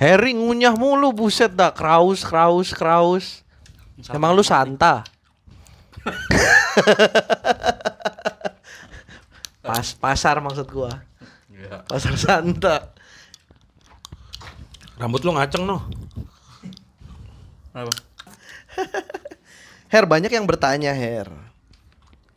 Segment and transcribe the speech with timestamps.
[0.00, 3.44] Harry ngunyah mulu buset dah kraus kraus kraus.
[4.08, 5.04] Emang lu santa?
[9.60, 11.04] Pas pasar maksud gua.
[11.52, 11.84] Iya.
[11.84, 12.96] Pasar santa.
[14.96, 15.84] Rambut lu ngaceng noh.
[17.76, 17.92] Apa?
[19.92, 21.49] Her banyak yang bertanya Her.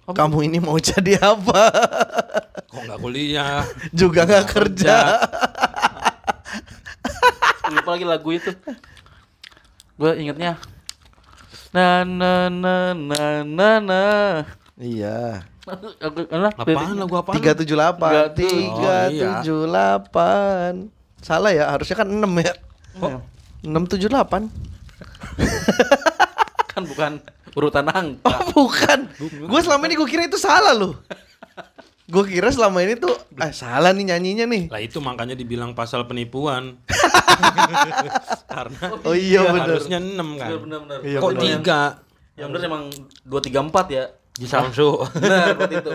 [0.03, 1.63] Kamu ini mau jadi apa?
[2.71, 3.63] Kok nggak kuliah?
[3.95, 4.97] Juga nggak kerja.
[7.73, 8.51] Lupa lagi lagu itu.
[9.95, 10.59] Gue ingetnya.
[11.71, 14.03] Na na na na na na.
[14.75, 15.47] Iya.
[15.63, 15.95] Aku-
[16.27, 16.51] apa?
[16.59, 17.39] Apaan lagu apaan?
[17.39, 18.11] Tiga tujuh delapan.
[18.35, 19.71] Tiga tujuh.
[19.71, 20.91] Delapan.
[21.23, 22.51] Salah ya, harusnya kan enam ya.
[22.99, 23.23] Oh,
[23.63, 24.51] Enam tujuh delapan.
[26.73, 27.11] kan bukan
[27.53, 28.25] urutan angka.
[28.25, 29.07] Oh bukan.
[29.21, 30.97] Gue selama ini gue kira itu salah loh.
[32.03, 34.63] Gue kira selama ini tuh ah salah nih nyanyinya nih.
[34.67, 36.81] Lah itu makanya dibilang pasal penipuan.
[38.47, 39.69] Karena Oh iya bener.
[39.71, 40.49] harusnya 6 kan.
[40.49, 40.99] Bener bener bener.
[41.01, 41.41] Iya, Kok bener.
[41.43, 41.81] tiga?
[42.33, 42.83] Yang bener emang
[43.23, 44.03] dua tiga empat ya.
[44.33, 44.97] Di Samsu.
[45.15, 45.91] Benar seperti itu.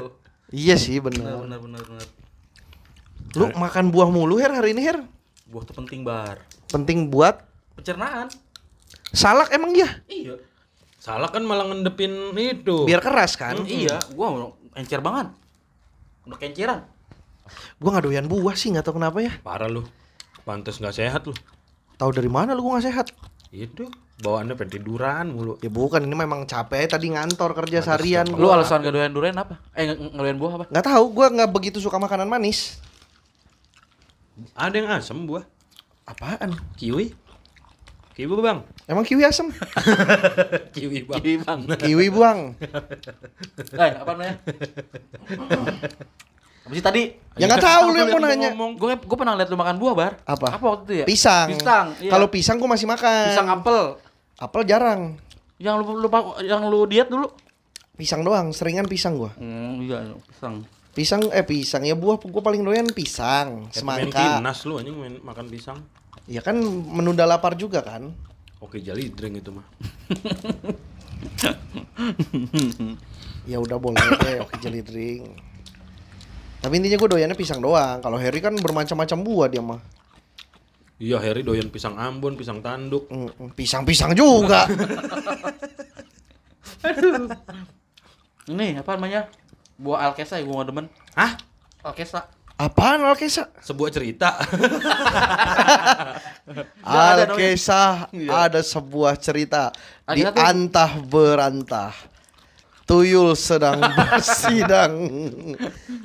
[0.49, 1.35] Iya sih Benar bener.
[1.45, 2.07] benar benar benar.
[3.35, 4.99] Lu makan buah mulu Her hari ini Her.
[5.45, 6.41] Buah tuh penting bar.
[6.67, 7.45] Penting buat
[7.75, 8.27] Pencernaan.
[9.09, 9.89] salak emang ya.
[10.05, 10.35] Iya.
[10.99, 12.85] Salah kan malah ngendepin itu.
[12.85, 13.55] Biar keras kan.
[13.65, 15.31] Iya, gua encer banget.
[16.27, 16.85] Udah kenceran.
[17.81, 19.33] Gue gak doyan buah sih nggak tahu kenapa ya.
[19.41, 19.87] Parah lu.
[20.45, 21.33] Pantes nggak sehat lu.
[21.97, 23.07] Tahu dari mana lu gue gak sehat?
[23.49, 23.89] Itu
[24.21, 25.57] bawaannya pengen tiduran mulu.
[25.65, 28.29] Ya bukan ini memang capek tadi ngantor kerja seharian.
[28.29, 29.57] Lu alasan gak doyan durian apa?
[29.73, 30.65] Eh nggak nggak doyan buah apa?
[30.69, 32.77] Nggak tahu, gue nggak begitu suka makanan manis.
[34.53, 35.49] Ada yang asem buah.
[36.05, 36.53] Apaan?
[36.77, 37.17] Kiwi.
[38.19, 38.59] Kiwi bang.
[38.91, 39.47] Emang kiwi asem?
[40.75, 41.23] Kiwi bang.
[41.23, 41.59] Kiwi bang.
[41.79, 42.41] kiwi buang.
[43.79, 44.35] Eh, apa namanya?
[46.67, 47.03] Apa sih tadi?
[47.39, 48.51] Ya nggak tahu lu yang mau nanya.
[48.75, 50.13] Gue gue pernah lihat lu makan buah bar.
[50.27, 50.51] Apa?
[50.51, 51.05] Apa waktu itu ya?
[51.07, 51.49] Pisang.
[51.55, 51.87] Pisang.
[52.03, 52.11] Iya.
[52.11, 53.31] Kalau pisang gue masih makan.
[53.31, 53.79] pisang apel.
[54.43, 55.15] Apel jarang.
[55.63, 57.31] Yang lu lupa yang lu diet dulu.
[57.95, 59.35] Pisang doang, seringan pisang gua.
[59.39, 60.67] Hmm, iya, pisang.
[60.95, 64.23] Pisang eh pisang ya buah gua paling doyan pisang, pemain semangka.
[64.39, 65.79] timnas lu anjing main makan pisang.
[66.29, 66.61] Ya kan
[66.93, 68.13] menunda lapar juga kan.
[68.61, 69.67] Oke jali drink itu mah.
[73.49, 75.25] Ya udah boleh deh, oke jelly drink.
[76.61, 78.03] Tapi intinya gue doyannya pisang doang.
[78.05, 79.81] Kalau Harry kan bermacam-macam buah dia mah.
[80.99, 83.07] Iya Harry doyan pisang Ambon, pisang tanduk.
[83.09, 84.67] Mm, mm, Pisang-pisang juga.
[88.51, 89.31] Ini apa namanya?
[89.79, 90.87] Buah alkesa ya gua nggak demen.
[91.15, 91.39] Hah?
[91.87, 92.27] Alkesa.
[92.59, 93.55] Apaan Alkesa?
[93.63, 94.35] Sebuah cerita.
[96.83, 98.51] ada Alkesa Iya.
[98.51, 99.71] ada sebuah cerita
[100.11, 101.95] di antah berantah.
[102.83, 104.93] Tuyul sedang bersidang.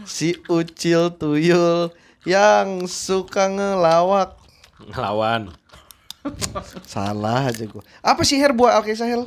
[0.05, 1.89] Si ucil tuyul
[2.21, 4.37] yang suka ngelawak.
[4.93, 5.49] Ngelawan.
[6.85, 7.81] Salah aja gua.
[8.05, 9.25] Apa sih Her buah Alkesa Hel?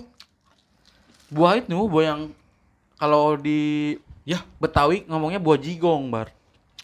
[1.26, 2.20] Buah itu buah yang
[3.02, 6.34] kalau di Ya, Betawi ngomongnya buah jigong, Bar.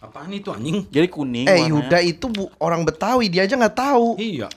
[0.03, 0.83] Apaan itu anjing?
[0.91, 1.71] Jadi kuning Eh warnanya.
[1.71, 4.19] Yuda itu bu, orang Betawi dia aja nggak tahu.
[4.19, 4.51] Iya.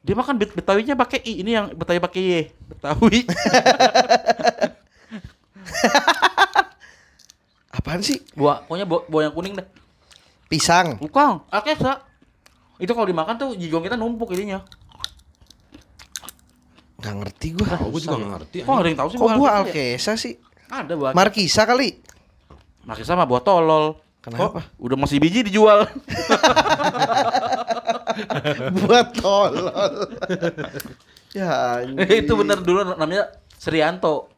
[0.00, 2.48] Dia makan bet Betawinya pakai i, ini yang Betawi pakai y.
[2.72, 3.28] Betawi.
[7.76, 8.18] Apaan sih?
[8.34, 9.68] buah, pokoknya buah, buah yang kuning deh.
[10.50, 10.98] Pisang.
[10.98, 12.02] Bukan, alkesa.
[12.80, 14.64] Itu kalau dimakan tuh jigong kita numpuk ininya.
[16.98, 17.76] Nggak ngerti gua.
[17.80, 18.56] Oh, gue juga nggak ngerti.
[18.66, 19.58] Kok ada yang tahu sih Kok buah ya?
[19.62, 20.34] Alkesa sih?
[20.72, 21.12] Ada buah.
[21.14, 22.00] Markisa kali.
[22.88, 24.09] Makin sama buah tolol.
[24.20, 24.60] Kenapa?
[24.60, 25.88] Kok udah masih biji dijual.
[28.84, 29.72] buat tolol.
[31.32, 31.96] ya anjing.
[32.24, 34.28] itu bener dulu namanya Serianto.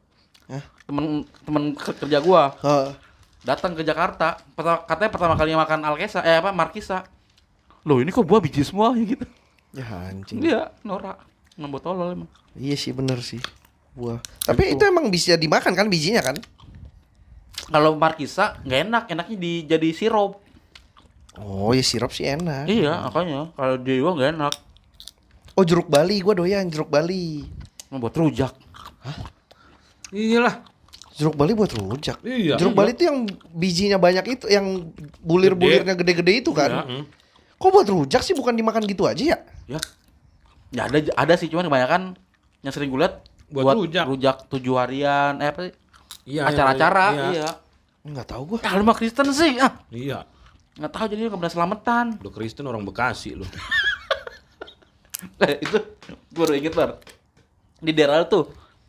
[0.47, 0.63] Hah?
[0.87, 2.95] Temen temen ke- kerja gua Hah.
[3.43, 4.39] datang ke Jakarta.
[4.55, 7.03] Pertama, katanya pertama kali makan alkesa, eh apa markisa.
[7.83, 9.27] Loh ini kok buah biji semua ya gitu.
[9.75, 10.39] Ya anjing.
[10.39, 11.19] Iya, norak.
[11.59, 12.31] Nambah tolol emang.
[12.55, 13.43] Iya sih bener sih.
[13.93, 14.23] Buah.
[14.47, 16.39] Tapi itu emang bisa dimakan kan bijinya kan?
[17.71, 20.43] Kalau markisa nggak enak, enaknya di jadi sirup.
[21.39, 22.67] Oh ya sirup sih enak.
[22.69, 24.55] Iya, makanya kalau di gua nggak enak.
[25.55, 27.45] Oh jeruk Bali, gua doyan jeruk Bali.
[27.93, 28.53] Mau buat rujak.
[30.13, 30.65] Iyalah.
[31.13, 32.25] Jeruk Bali buat rujak.
[32.25, 32.57] Iya.
[32.57, 36.89] Jeruk Bali itu yang bijinya banyak itu, yang bulir-bulirnya gede-gede itu kan.
[36.89, 37.05] Iya.
[37.61, 39.39] Kok buat rujak sih bukan dimakan gitu aja ya?
[39.69, 39.81] Ya.
[40.73, 42.17] Ya ada ada sih cuman kebanyakan
[42.65, 43.21] yang sering gue liat
[43.53, 44.05] Buat rujak.
[44.09, 45.73] rujak tujuh harian eh apa sih?
[46.23, 46.43] Iya.
[46.47, 47.27] acara-acara Iya.
[47.33, 47.49] iya.
[48.03, 48.59] Nggak tahu gua.
[48.63, 49.73] Ah lu mah Kristen sih ah.
[49.89, 50.27] Iya.
[50.75, 52.05] Nggak tahu jadi nggak pernah selamatan.
[52.19, 53.47] Udah Kristen orang Bekasi lu.
[55.39, 55.79] Eh, itu
[56.29, 56.99] gue baru inget bar.
[57.79, 58.45] Di daerah lu tuh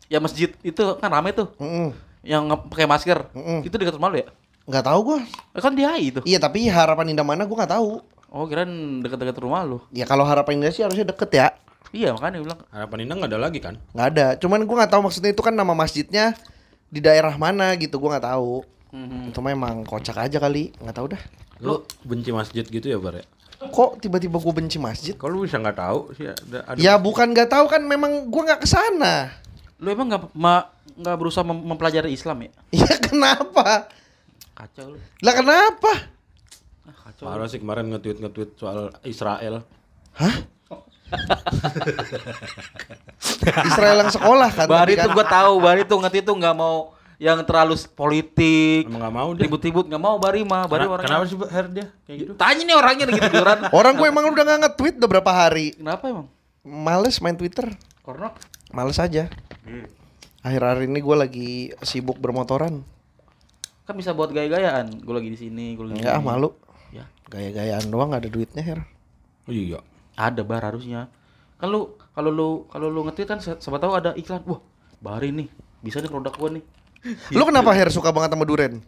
[0.05, 1.49] ya masjid itu kan rame tuh.
[1.57, 1.93] Mm-mm.
[2.23, 3.19] yang nge- pakai masker.
[3.31, 3.61] Mm-mm.
[3.61, 4.27] Itu dekat rumah lu ya?
[4.63, 5.19] Nggak tahu gua.
[5.53, 6.19] Eh, Kan di HI itu.
[6.23, 8.01] Iya tapi harapan indah mana gua nggak tahu.
[8.33, 8.71] Oh, kirain
[9.01, 9.77] dekat-dekat rumah lu.
[9.91, 11.47] Ya kalau harapan indah sih harusnya deket ya.
[11.93, 12.61] Iya, makanya gua bilang.
[12.73, 13.75] Harapan Indah nggak ada lagi kan?
[13.93, 14.25] Nggak ada.
[14.41, 16.33] Cuman gua nggak tahu maksudnya itu kan nama masjidnya
[16.93, 17.97] di daerah mana gitu.
[17.97, 18.61] Gua nggak tahu.
[18.93, 19.33] Mhm.
[19.33, 20.69] Itu memang kocak aja kali.
[20.77, 21.21] Nggak tahu dah.
[21.65, 23.25] Lu benci masjid gitu ya, Bar ya?
[23.63, 25.17] Kok tiba-tiba gua benci masjid?
[25.17, 28.53] Kalau lu bisa nggak tahu sih ada, ada Ya bukan nggak tahu kan memang gua
[28.53, 29.33] nggak ke sana.
[29.81, 30.21] Lu emang nggak
[30.93, 32.51] nggak berusaha mem- mempelajari Islam ya?
[32.85, 33.89] Ya kenapa?
[34.53, 34.99] Kacau lu.
[35.25, 35.91] Lah kenapa?
[36.85, 37.25] Ah, kacau.
[37.25, 39.65] Parah sih kemarin nge-tweet nge-tweet soal Israel.
[40.13, 40.45] Hah?
[43.63, 44.67] Israel yang sekolah kan.
[44.85, 45.11] Itu kan.
[45.11, 46.77] gua tahu, Bari itu ngerti itu nggak mau
[47.17, 49.41] yang terlalu politik, Emang nggak mau deh.
[49.41, 51.07] ribut-ribut nggak mau Bari mah, Bari orangnya.
[51.07, 52.31] kenapa sih Her dia kayak gitu?
[52.35, 53.57] Tanya nih orangnya lagi tiduran.
[53.77, 55.67] Orang gue emang udah gak nge-tweet udah berapa hari.
[55.73, 56.27] Kenapa emang?
[56.61, 57.71] Males main Twitter.
[58.01, 58.35] Karena
[58.69, 59.31] Males aja.
[60.41, 61.49] Akhir-akhir ini gue lagi
[61.81, 62.83] sibuk bermotoran.
[63.83, 64.91] kan bisa buat gaya-gayaan.
[64.99, 66.27] Gue lagi di sini, gue lagi di Enggak ah sini.
[66.29, 66.49] malu.
[66.89, 68.79] Ya, Gaya-gayaan doang gak ada duitnya Her.
[69.43, 69.79] Oh iya.
[70.13, 71.07] ada bar harusnya.
[71.63, 74.43] Kan lu kalau lu kalau lu nge kan siapa tahu ada iklan.
[74.43, 74.59] Wah,
[74.99, 75.47] Bari nih.
[75.79, 76.63] Bisa nih produk gua nih.
[77.31, 78.83] Lu kenapa Her suka banget sama duren?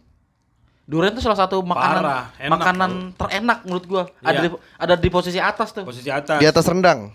[0.86, 4.02] Durian tuh salah satu makanan Parah, enak, makanan terenak menurut gua.
[4.22, 4.40] Ada Iya.
[4.44, 5.82] di, ada di posisi atas tuh.
[5.82, 6.36] Posisi atas.
[6.38, 7.10] Di atas rendang.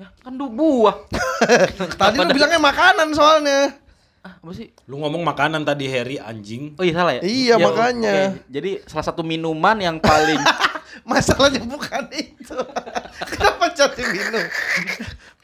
[0.00, 1.04] Ya, kan du buah.
[2.00, 3.76] Tadi lu bilangnya makanan soalnya.
[4.22, 4.72] ah, apa sih?
[4.88, 6.76] Lu ngomong makanan tadi Harry anjing.
[6.76, 7.20] Oh iya salah ya?
[7.20, 8.14] Iya, Ya, makanya.
[8.32, 8.48] oke.
[8.48, 10.40] Jadi salah satu minuman yang paling
[11.02, 12.56] Masalahnya bukan itu.
[13.30, 14.44] Kenapa cari minum?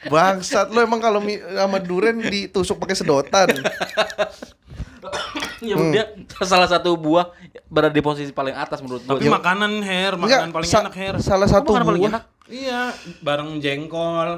[0.05, 3.47] Bangsat lu emang kalau sama duren ditusuk pakai sedotan.
[5.59, 5.89] ya Hmm.
[5.89, 6.03] dia
[6.41, 7.31] salah satu buah
[7.65, 9.15] berada di posisi paling atas menurut gua.
[9.15, 11.15] Tapi makanan Her, makanan Enggak, paling sa- enak Her.
[11.17, 12.11] Salah satu makanan paling buah.
[12.11, 12.23] enak?
[12.47, 12.81] Iya,
[13.21, 14.29] bareng jengkol.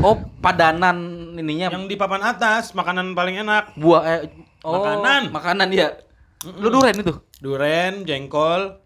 [0.00, 0.96] Oh, padanan
[1.34, 3.76] ininya Yang di papan atas, makanan paling enak.
[3.76, 4.20] buah eh
[4.62, 5.28] oh, Makanan.
[5.28, 5.88] Makanan ya.
[6.44, 7.12] Lu durian itu.
[7.38, 8.83] Duren, jengkol.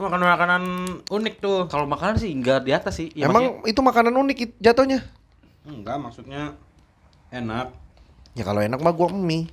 [0.00, 0.62] Makanan-makanan
[1.06, 1.68] unik tuh.
[1.68, 3.12] Kalau makanan sih enggak di atas sih.
[3.12, 5.04] Ya, Emang itu makanan unik jatuhnya?
[5.62, 6.56] Enggak, maksudnya
[7.28, 7.76] enak.
[8.32, 9.52] Ya kalau enak mah gua mie,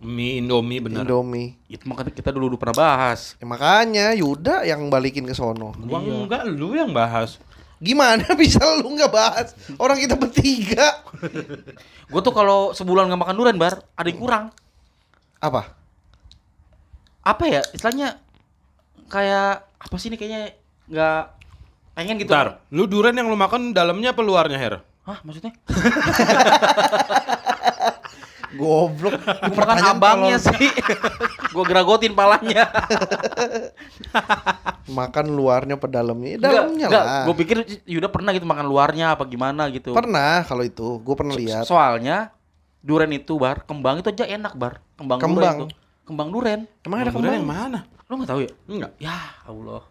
[0.00, 1.04] Mie Indomie bener.
[1.04, 1.54] Indomie.
[1.54, 3.36] maksudnya- itu makanya kita dulu udah pernah bahas.
[3.36, 5.76] Ya, makanya Yuda yang balikin ke sono.
[5.76, 7.36] Gua enggak, lu yang bahas.
[7.78, 9.52] Gimana bisa lu nggak bahas?
[9.76, 11.00] Orang kita bertiga.
[12.08, 14.44] Gue tuh kalau sebulan nggak makan durian bar, ada yang kurang.
[15.40, 15.72] Apa?
[17.20, 17.60] Apa ya?
[17.72, 18.20] Istilahnya
[19.10, 20.54] kayak apa sih ini kayaknya
[20.86, 21.22] nggak
[21.98, 22.30] pengen gitu.
[22.30, 24.74] Bentar, lu duren yang lu makan dalamnya apa luarnya, Her?
[25.04, 25.52] Hah, maksudnya?
[28.50, 29.14] Goblok.
[29.22, 30.70] Makan Pertanyaan abangnya sih.
[31.54, 32.66] Gue geragotin palanya.
[34.98, 36.34] Makan luarnya apa dalamnya?
[36.34, 37.24] Ya, dalamnya lah.
[37.30, 39.94] Gue pikir Yuda pernah gitu makan luarnya apa gimana gitu.
[39.94, 41.62] Pernah kalau itu, gue pernah lihat.
[41.62, 42.34] Soalnya
[42.82, 44.82] durian itu bar, kembang itu aja enak bar.
[44.98, 45.34] Kembang, Kembang.
[45.38, 45.66] durian itu.
[46.02, 46.60] Kembang durian.
[46.82, 47.38] Emang ada Duren kembang?
[47.38, 47.80] yang mana?
[48.10, 48.50] Lo nggak tahu ya?
[48.66, 48.92] Enggak.
[48.98, 49.14] Ya
[49.46, 49.82] Allah.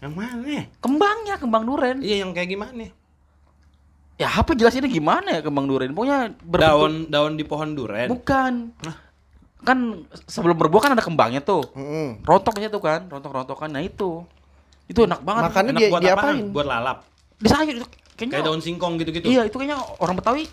[0.00, 0.56] Yang mana?
[0.80, 2.00] Kembangnya kembang durian.
[2.00, 2.88] Iya, yang kayak gimana?
[4.14, 5.92] Ya apa jelasinnya gimana ya kembang durian?
[5.92, 8.08] Pokoknya berbentuk Daun daun di pohon duren.
[8.08, 8.72] bukan.
[9.64, 11.64] Kan sebelum berbuah kan ada kembangnya tuh.
[11.72, 12.20] Mm-mm.
[12.24, 13.68] Rontoknya tuh kan, rontok-rontokan.
[13.72, 14.24] Nah itu.
[14.84, 15.42] Itu enak banget.
[15.48, 16.36] Makannya Enak dia buat diapain?
[16.40, 16.52] apaan?
[16.52, 16.96] Buat lalap.
[17.40, 17.86] Di sayur itu
[18.16, 18.32] kayaknya.
[18.36, 19.24] Kayak daun singkong gitu-gitu.
[19.24, 20.44] Iya, itu kayaknya orang Betawi.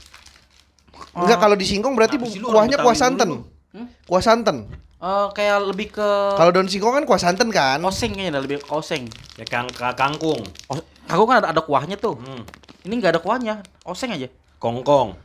[1.11, 3.29] Enggak kalau di singkong berarti Apa orang kuahnya kuah santan.
[3.75, 3.87] Hmm?
[4.07, 4.57] Kuah santan.
[5.01, 7.81] Eh, kayak lebih ke Kalau daun singkong kan kuah santan kan?
[7.81, 9.09] oseng kayaknya dah, lebih oseng.
[9.33, 10.45] Ya kang ka- kangkung.
[10.69, 12.15] Os- Aku kan ada, ada kuahnya tuh.
[12.15, 12.45] Hmm.
[12.85, 14.29] Ini nggak ada kuahnya, oseng aja.
[14.61, 15.17] Kongkong.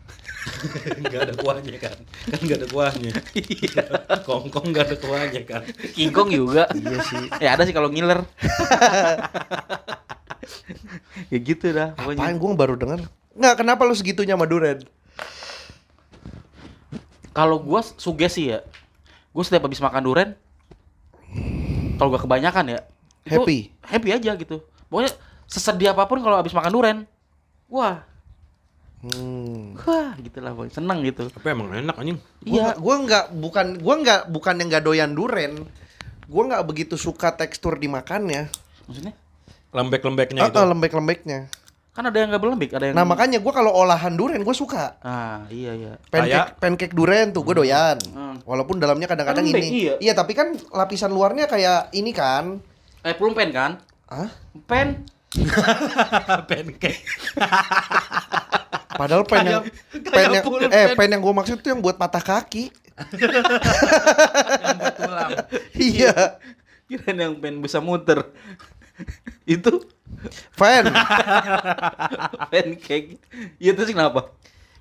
[0.97, 1.97] Enggak ada kuahnya kan.
[2.25, 3.13] Kan enggak ada kuahnya.
[4.25, 5.63] Kongkong enggak ada kuahnya kan.
[5.93, 6.71] Kingkong juga.
[6.73, 7.25] Iya sih.
[7.37, 8.23] ya ada sih kalau ngiler.
[11.35, 12.23] ya gitu dah pokoknya.
[12.23, 13.01] Apaan gue baru denger.
[13.37, 14.81] Enggak, kenapa lu segitunya sama duren?
[17.35, 18.65] Kalau gua sugesti ya.
[19.37, 20.31] Gua setiap habis makan durian
[22.01, 22.81] kalau gak kebanyakan ya.
[23.29, 23.59] itu Happy?
[23.85, 24.65] Happy aja gitu.
[24.89, 25.13] Pokoknya
[25.45, 26.99] sesedih apa pun kalau habis makan durian.
[27.69, 28.01] Wah,
[28.97, 29.77] Hmm.
[29.85, 30.73] wah gitu lah, Boy.
[30.73, 31.29] seneng gitu.
[31.29, 32.17] Tapi emang enak anjing.
[32.49, 35.53] Iya, gua nggak bukan gua nggak bukan yang nggak doyan duren.
[36.27, 38.49] Gua nggak begitu suka tekstur dimakannya.
[38.89, 39.13] maksudnya
[39.77, 40.57] Lembek-lembeknya itu.
[40.57, 41.53] Ah, ah, lembek-lembeknya.
[41.97, 45.01] Kan ada yang gak berlembik, ada yang Nah makanya gua kalau olahan duren gua suka.
[45.01, 45.93] Ah, iya iya.
[46.07, 47.97] Pancake, Kayak- pancake duren tuh gue doyan.
[48.07, 48.37] Hmm.
[48.45, 49.97] Walaupun dalamnya kadang-kadang Lembek, ini.
[49.97, 50.13] iya.
[50.13, 52.61] tapi kan lapisan luarnya kayak ini kan.
[53.01, 53.81] Kayak pulpen kan?
[54.07, 54.29] Hah?
[54.63, 55.09] Pen.
[56.49, 57.01] Pancake.
[58.93, 60.69] Padahal pen yang Kayak- pen kayak yang pulpen.
[60.71, 62.69] eh pen yang gue maksud tuh yang buat patah kaki.
[64.61, 65.31] yang buat tulang.
[65.75, 66.13] iya.
[66.87, 68.21] Kirain yang pen bisa muter.
[69.45, 69.85] Itu
[70.59, 70.85] Pen.
[72.53, 73.21] pancake.
[73.61, 74.33] Iya terus kenapa?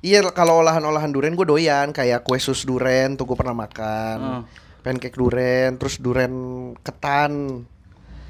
[0.05, 4.17] Iya kalau olahan-olahan duren gue doyan kayak kue sus duren tuh gue pernah makan.
[4.19, 4.41] Hmm.
[4.85, 6.33] Pancake duren, terus duren
[6.85, 7.65] ketan,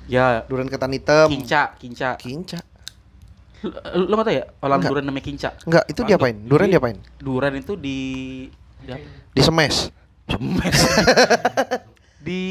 [0.06, 1.28] Ya, duren ketan hitam.
[1.34, 2.16] kinca, kinca.
[2.16, 2.60] Kinca.
[3.98, 4.92] Lu, lu nggak tahu ya olahan Enggak.
[4.94, 5.50] durian namanya kinca?
[5.66, 6.36] Enggak, itu diapain?
[6.46, 6.98] Jadi, diapain?
[7.18, 7.98] Durian itu di
[8.86, 8.94] di?
[9.34, 9.90] Di semes.
[12.26, 12.44] di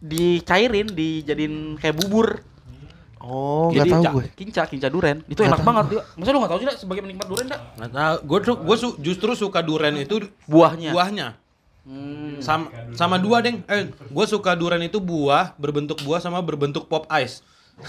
[0.00, 2.40] dicairin, dijadiin kayak bubur.
[3.22, 4.24] Oh, nggak Jadi tahu gue.
[4.34, 5.22] Kinca, kinca duren.
[5.24, 5.68] Itu Nggak enak tahu.
[5.70, 6.02] banget dia.
[6.12, 7.60] Masa lu nggak tahu sih, Dak, sebagai penikmat duren, Dak?
[7.78, 8.16] Nggak tahu.
[8.20, 10.90] Gue gue justru suka duren itu Buahnya.
[10.90, 11.28] buahnya.
[11.82, 12.38] Hmm.
[12.38, 13.62] Sama sama dua deng.
[13.64, 17.46] Eh, gue suka duren itu buah berbentuk buah sama berbentuk pop ice.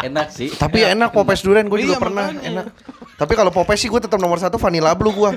[0.00, 0.50] Enak sih.
[0.50, 2.42] Tapi enak popes duren gue juga Iya, pernah makanya.
[2.44, 2.66] enak.
[3.16, 5.30] Tapi kalau popes sih gue tetap nomor satu vanilla blue gue.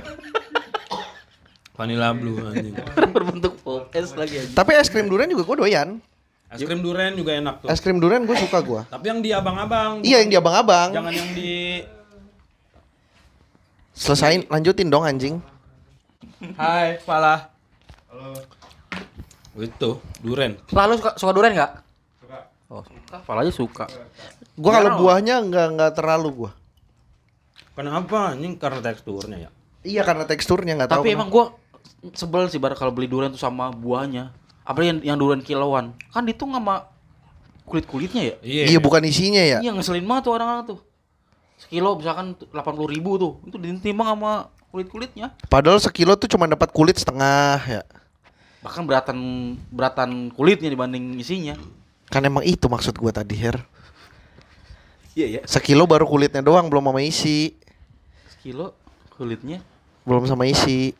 [1.74, 2.78] Vanilla blue anjing.
[3.16, 4.54] berbentuk pop es lagi aja.
[4.54, 5.98] Tapi es krim duren juga gue doyan.
[6.52, 7.68] Es krim duren juga enak tuh.
[7.72, 8.82] Es krim duren gue suka gue.
[8.92, 10.04] Tapi yang di abang-abang.
[10.04, 10.92] Iya yang di abang-abang.
[10.92, 11.80] Jangan yang di
[13.96, 15.40] Selesain, lanjutin dong anjing.
[16.60, 17.48] Hai, Pala.
[18.12, 18.34] Halo.
[19.62, 20.60] Itu, duren.
[20.76, 21.72] Lalu suka, suka duren nggak?
[22.24, 22.40] Suka.
[22.68, 23.18] Oh, suka.
[23.24, 23.86] Pala aja suka.
[24.60, 26.52] Gue kalau buahnya nggak nggak terlalu gue.
[27.72, 28.36] Kenapa?
[28.36, 29.50] Ini karena teksturnya ya.
[29.82, 31.04] Iya karena teksturnya nggak tahu.
[31.04, 31.56] Tapi emang gua
[32.14, 34.34] sebel sih bar kalau beli durian tuh sama buahnya.
[34.62, 35.86] Apalagi yang, yang durian kilauan.
[36.14, 36.86] Kan itu sama
[37.66, 38.36] kulit-kulitnya ya?
[38.44, 38.64] Iya.
[38.76, 39.58] Iya bukan isinya ya.
[39.64, 40.80] Iya ngeselin banget tuh orang-orang tuh.
[41.58, 43.34] Sekilo misalkan 80 ribu tuh.
[43.46, 44.32] Itu ditimbang sama
[44.70, 45.34] kulit-kulitnya.
[45.50, 47.82] Padahal sekilo tuh cuma dapat kulit setengah ya.
[48.62, 49.18] Bahkan beratan
[49.74, 51.58] beratan kulitnya dibanding isinya.
[52.12, 53.58] Kan emang itu maksud gue tadi Her.
[55.18, 55.42] Iya ya.
[55.44, 57.58] Sekilo baru kulitnya doang belum sama isi.
[58.32, 58.78] Sekilo
[59.18, 59.62] kulitnya
[60.02, 60.98] Belum sama isi.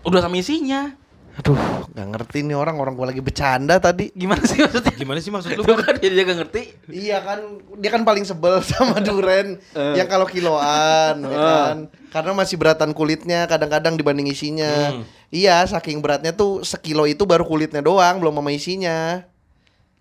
[0.00, 0.96] udah sama isinya.
[1.40, 1.56] Aduh,
[1.96, 4.12] nggak ngerti nih orang orang gue lagi bercanda tadi.
[4.12, 4.92] Gimana sih maksudnya?
[4.92, 5.64] Gimana sih maksud lu?
[5.72, 6.62] Lu kan dia dia gak ngerti.
[6.92, 7.40] Iya kan,
[7.80, 9.96] dia kan paling sebel sama duren Eh.
[9.96, 11.40] yang kalau kiloan, ya Eh.
[11.40, 11.76] kan?
[12.12, 15.00] Karena masih beratan kulitnya, kadang-kadang dibanding isinya.
[15.00, 15.08] Hmm.
[15.32, 19.24] Iya, saking beratnya tuh sekilo itu baru kulitnya doang, belum sama isinya.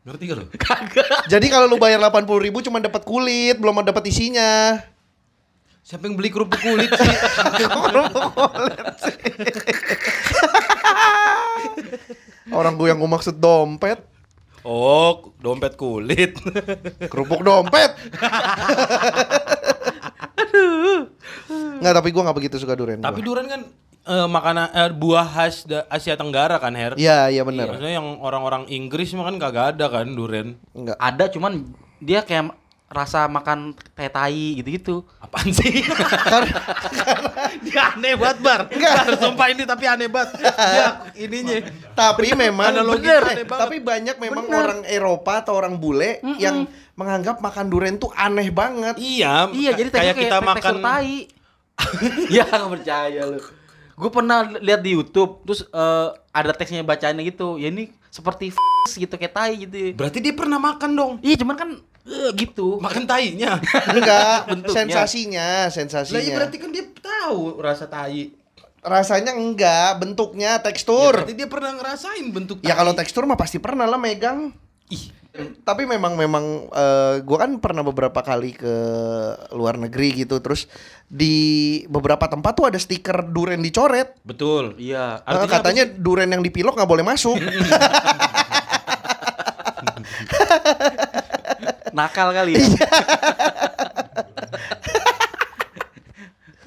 [0.03, 0.45] Ngerti gak lu?
[1.31, 4.75] Jadi kalau lu bayar 80 ribu cuma dapat kulit, belum dapat isinya.
[5.79, 7.13] Siapa yang beli kerupuk kulit sih?
[12.57, 14.01] Orang gue yang gue maksud dompet,
[14.59, 16.35] Oh, dompet kulit.
[17.07, 17.95] kerupuk dompet.
[21.79, 22.99] Nggak, tapi gue nggak begitu suka durian.
[22.99, 23.27] Tapi gua.
[23.31, 23.61] duren kan
[24.03, 26.99] eh, makanan eh, buah khas Asia Tenggara kan, Her?
[26.99, 27.71] Iya, iya benar.
[27.71, 30.59] Maksudnya yang orang-orang Inggris mah kan kagak ada kan duren.
[30.75, 30.99] Enggak.
[30.99, 31.71] Ada cuman
[32.03, 32.58] dia kayak
[32.89, 35.05] rasa makan kayak tai gitu-gitu.
[35.21, 35.85] Apaan sih?
[37.65, 38.61] dia aneh banget, Bar.
[38.65, 40.41] Bar, sumpah ini tapi aneh banget.
[40.41, 41.57] Dia ininya.
[41.93, 43.45] Tapi memang Analogi bener.
[43.45, 46.65] Tapi banyak memang orang Eropa atau orang bule yang
[46.97, 48.97] menganggap makan durian tuh aneh banget.
[48.97, 51.17] Iya, Iya, jadi kayak kayak kita makan makan tai.
[52.35, 53.39] ya percaya lu.
[53.99, 57.59] Gue pernah lihat di YouTube, terus eh, ada teksnya bacaannya gitu.
[57.59, 58.55] Ya ini seperti
[58.89, 59.91] gitu kayak tai gitu.
[59.93, 61.11] Berarti dia pernah makan dong.
[61.19, 61.69] Iya, cuman kan
[62.07, 62.79] eh, gitu.
[62.79, 63.59] Makan tainya.
[63.91, 64.75] Enggak, Bentuknya.
[64.87, 66.17] sensasinya, Lah sensasinya.
[66.17, 68.31] iya berarti kan dia tahu rasa tai.
[68.79, 71.11] Rasanya enggak, bentuknya, Ya, tekstur.
[71.11, 72.79] berarti dia pernah ngerasain bentuk Ya, tai.
[72.79, 74.55] kalau tekstur mah pasti pernah lah megang.
[74.87, 75.11] Ih,
[75.63, 78.73] Tapi memang memang eh, gua kan pernah beberapa kali ke
[79.53, 80.65] luar negeri gitu, terus
[81.05, 81.35] di
[81.89, 84.15] beberapa tempat tuh ada stiker duren dicoret.
[84.23, 84.75] betul.
[84.77, 85.21] Iya.
[85.23, 87.37] Eh, Artinya apa katanya duren yang dipilok nggak boleh masuk.
[91.97, 92.61] Nakal kali ya.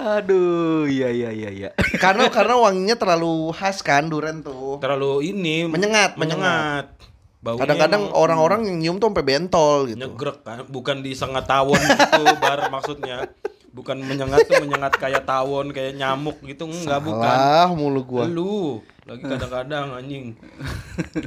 [0.03, 1.71] Aduh, iya iya iya iya.
[2.03, 4.83] karena karena wanginya terlalu khas kan duren tuh.
[4.83, 6.91] terlalu ini Menyengat, menyengat.
[6.91, 7.02] Baunya
[7.43, 9.99] Kadang-kadang emang orang-orang yang nyium tuh sampai bentol gitu.
[9.99, 13.27] nyegrek kan, bukan disengat tawon gitu bar maksudnya.
[13.73, 17.35] Bukan menyengat tuh menyengat kayak tawon, kayak nyamuk gitu enggak bukan.
[17.35, 18.31] Salah mulu gua.
[18.31, 20.39] Lu lagi kadang-kadang anjing.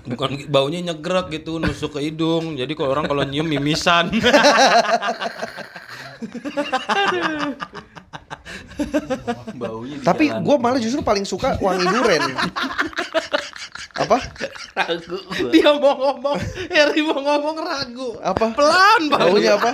[0.08, 2.56] Bukan baunya nyegrek gitu nusuk ke hidung.
[2.56, 4.08] Jadi kalau orang kalau nyium mimisan.
[9.60, 12.24] Baunya di Tapi gua malah justru paling suka wangi duren.
[13.96, 14.18] Apa?
[14.76, 15.50] ragu gua.
[15.56, 16.36] Dia mau ngomong,
[16.68, 18.10] Harry mau ngomong ragu.
[18.20, 18.52] Apa?
[18.52, 19.72] Pelan Baunya apa?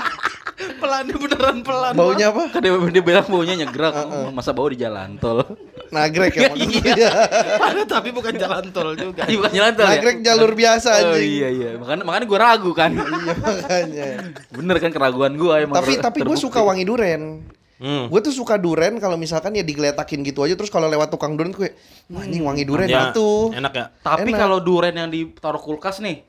[0.78, 1.94] Pelan dia beneran pelan.
[1.98, 2.54] Baunya apa?
[2.54, 3.98] Kan dia, dia bilang baunya nyegrak,
[4.30, 5.42] masa bau di jalan tol.
[5.90, 6.54] Nagrek ya.
[7.60, 7.84] Bang.
[7.90, 9.26] Tapi bukan jalan tol juga.
[9.26, 9.92] Iya bukan jalan tol ya?
[9.98, 12.92] Nagrek jalur biasa Oh iya iya, makanya makanya gue ragu kan.
[12.94, 14.08] Iya makanya.
[14.54, 15.82] Bener kan keraguan gue emang.
[15.82, 17.42] Tapi ter- tapi gue suka wangi duren.
[17.82, 18.06] Hmm.
[18.08, 21.50] Gue tuh suka duren kalau misalkan ya digeletakin gitu aja terus kalau lewat tukang duren
[21.50, 21.74] gue
[22.08, 23.50] "Wah, anjing wangi duren Ya, itu.
[23.50, 23.86] Enak ya.
[24.00, 26.22] Tapi kalau duren yang ditaruh kulkas nih,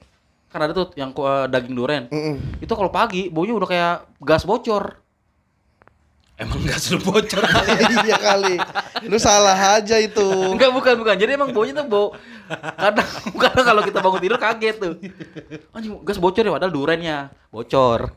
[0.48, 2.02] kan ada tuh yang ku- eh, daging duren.
[2.08, 2.56] Mm-mm.
[2.58, 4.96] Itu kalau pagi baunya udah kayak gas bocor.
[6.34, 7.70] Emang gas lu bocor kali.
[8.02, 8.56] iya kali.
[9.04, 10.24] Lu salah aja itu.
[10.48, 11.14] Enggak bukan bukan.
[11.14, 12.06] Jadi emang baunya tuh bau
[12.74, 13.08] kadang
[13.44, 14.92] kadang kalau kita bangun tidur kaget tuh.
[15.70, 17.16] Anjing gas bocor ya padahal durennya
[17.46, 18.16] bocor.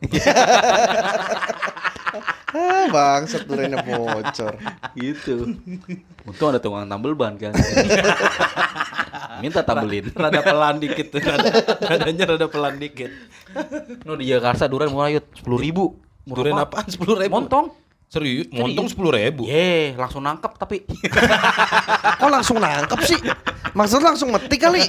[2.46, 4.54] Ah, bangsat durennya bocor.
[4.94, 5.58] gitu.
[6.22, 7.50] Untung ada tukang tambel ban kan.
[9.42, 10.14] Minta tambelin.
[10.14, 11.10] Rada pelan dikit.
[11.10, 11.50] Rada,
[11.82, 13.10] radanya rada pelan dikit.
[14.06, 15.84] No di Jakarta duren murah yut sepuluh ribu.
[16.26, 16.66] Murah banget.
[16.70, 16.86] apaan?
[16.86, 17.32] Sepuluh ribu?
[17.34, 17.66] Montong.
[18.06, 18.46] Serius?
[18.54, 19.50] Montong sepuluh ribu?
[19.50, 20.86] Ye, langsung nangkep tapi
[22.22, 23.18] Kok langsung nangkep sih?
[23.74, 24.86] Maksud langsung metik kali?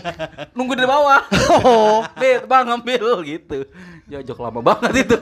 [0.54, 1.26] nunggu di bawah.
[1.66, 2.06] Oh.
[2.46, 3.66] Bang ambil gitu.
[4.06, 5.18] Jajak lama banget itu.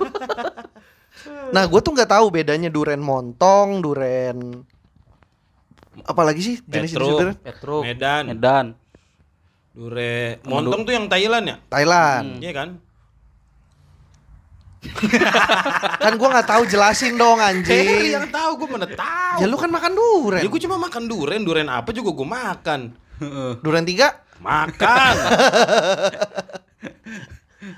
[1.25, 4.63] Nah, gue tuh nggak tahu bedanya duren montong, duren
[6.03, 7.09] apalagi sih jenis-jenis Petruk.
[7.15, 7.35] duren?
[7.39, 7.81] Petruk.
[7.81, 8.23] Medan.
[8.27, 8.65] Medan.
[9.71, 11.55] Dure Montong tuh yang Thailand ya?
[11.67, 12.39] Thailand.
[12.39, 12.69] Iya kan?
[15.99, 18.11] Kan gua nggak tahu jelasin dong Eh, anjing.
[18.13, 19.39] yang tahu gue mana tahu.
[19.41, 20.39] Ya lu kan makan duren.
[20.39, 22.81] Ya gue cuma makan duren, duren apa juga gue makan.
[23.63, 24.19] Duren tiga?
[24.37, 25.15] Makan.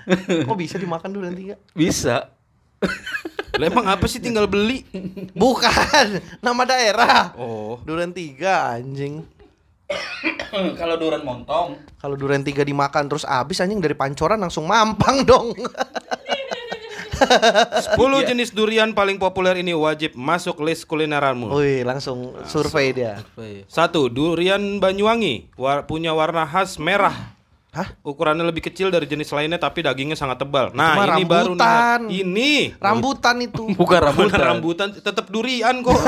[0.43, 1.55] Kok bisa dimakan duren tiga?
[1.71, 2.33] Bisa.
[3.57, 4.85] Lah emang apa sih tinggal beli?
[5.33, 7.33] Bukan, nama daerah.
[7.33, 7.81] Oh.
[7.81, 9.25] Duren tiga anjing.
[10.77, 11.79] Kalau duren montong.
[11.97, 15.55] Kalau duren tiga dimakan terus abis anjing dari pancoran langsung mampang dong.
[17.17, 17.97] 10
[18.29, 21.49] jenis durian paling populer ini wajib masuk list kulineranmu.
[21.49, 23.25] Wih, langsung survei dia.
[23.65, 27.36] Satu, durian Banyuwangi war- punya warna khas merah.
[27.77, 27.93] Hah?
[28.01, 30.73] Ukurannya lebih kecil dari jenis lainnya tapi dagingnya sangat tebal.
[30.73, 31.99] Nah, ini baru rambutan.
[32.09, 32.25] nih.
[32.25, 33.63] Ini Rambutan itu.
[33.77, 34.41] Bukan bukan rambutan.
[34.41, 35.93] rambutan, tetap durian kok.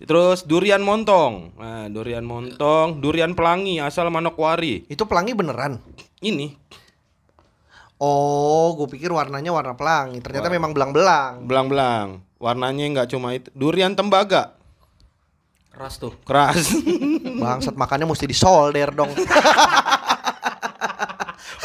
[0.00, 1.56] Terus durian montong.
[1.56, 4.84] Nah, durian montong, durian pelangi asal Manokwari.
[4.84, 5.80] Itu pelangi beneran.
[6.20, 6.52] Ini
[8.00, 10.24] Oh, gue pikir warnanya warna pelangi.
[10.24, 11.44] Ternyata memang belang-belang.
[11.44, 12.24] belang-belang.
[12.40, 13.52] Warnanya nggak cuma itu.
[13.52, 14.56] Durian tembaga.
[15.70, 16.12] Keras tuh.
[16.22, 16.74] Keras.
[17.42, 19.10] Bangsat makannya mesti disolder dong.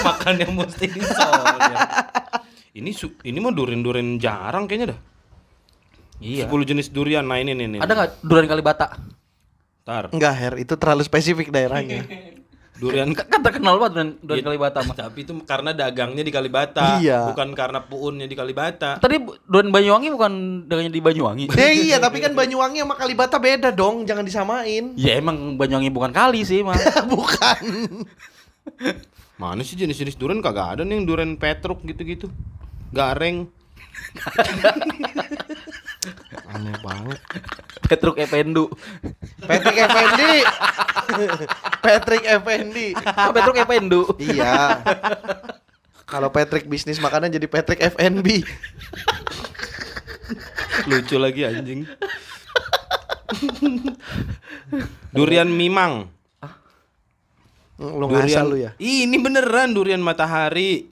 [0.06, 1.76] Makannya mesti disolder.
[2.76, 5.00] Ini su- ini mah durian-durian jarang kayaknya dah.
[6.22, 6.48] Iya.
[6.48, 7.26] 10 jenis durian.
[7.26, 7.80] Nah, ini nih nih.
[7.82, 8.88] Ada nggak durian Kalibata?
[9.86, 10.10] Ntar.
[10.12, 12.06] Enggak, Her, itu terlalu spesifik daerahnya.
[12.76, 14.48] Durian Kan kan terkenal banget durian, durian Iya.
[14.52, 14.96] Kalibata mah.
[15.08, 17.32] Tapi itu karena dagangnya di Kalibata, Iya.
[17.32, 19.00] bukan karena puunnya di Kalibata.
[19.00, 19.16] Tadi
[19.48, 20.32] durian Banyuwangi bukan
[20.68, 21.46] dagangnya di Banyuwangi.
[21.56, 24.92] Eh, iya, tapi kan Banyuwangi sama Kalibata beda dong, jangan disamain.
[24.96, 26.76] ya emang Banyuwangi bukan kali sih mah.
[27.12, 27.64] Bukan.
[29.36, 32.28] Mana sih jenis-jenis durian kagak ada nih yang durian petruk gitu-gitu.
[32.92, 33.48] Gareng.
[36.52, 37.20] Aneh banget.
[37.86, 38.70] Petruk Ependu.
[39.46, 40.34] Patrick Effendi.
[41.86, 42.88] Patrick Effendi.
[42.96, 44.02] Oh, Petruk Ependu.
[44.18, 44.82] Iya.
[46.06, 48.46] Kalau Patrick bisnis makanan jadi Patrick FNB.
[50.90, 51.90] Lucu lagi anjing.
[55.16, 56.10] durian mimang.
[57.76, 58.72] Lu ngasal lu ya.
[58.80, 60.88] Ih, ini beneran durian matahari.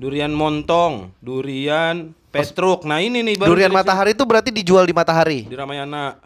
[0.00, 2.82] Durian montong, durian petruk.
[2.82, 5.44] Nah, ini nih baru Durian matahari itu berarti dijual di matahari.
[5.44, 6.16] di Ramayana.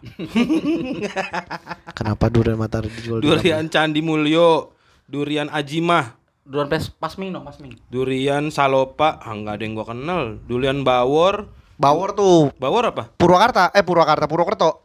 [1.96, 4.72] Kenapa durian matahari dijual di Durian Candi Mulyo,
[5.04, 7.72] durian Ajimah, Durian pes pasming dong, pasming.
[7.88, 10.22] durian Salopa, ah, nggak ada yang gua kenal.
[10.44, 13.08] Durian Bawor, Bawor tuh Bawor apa?
[13.10, 14.84] Purwakarta, eh Purwakarta, Purwokerto.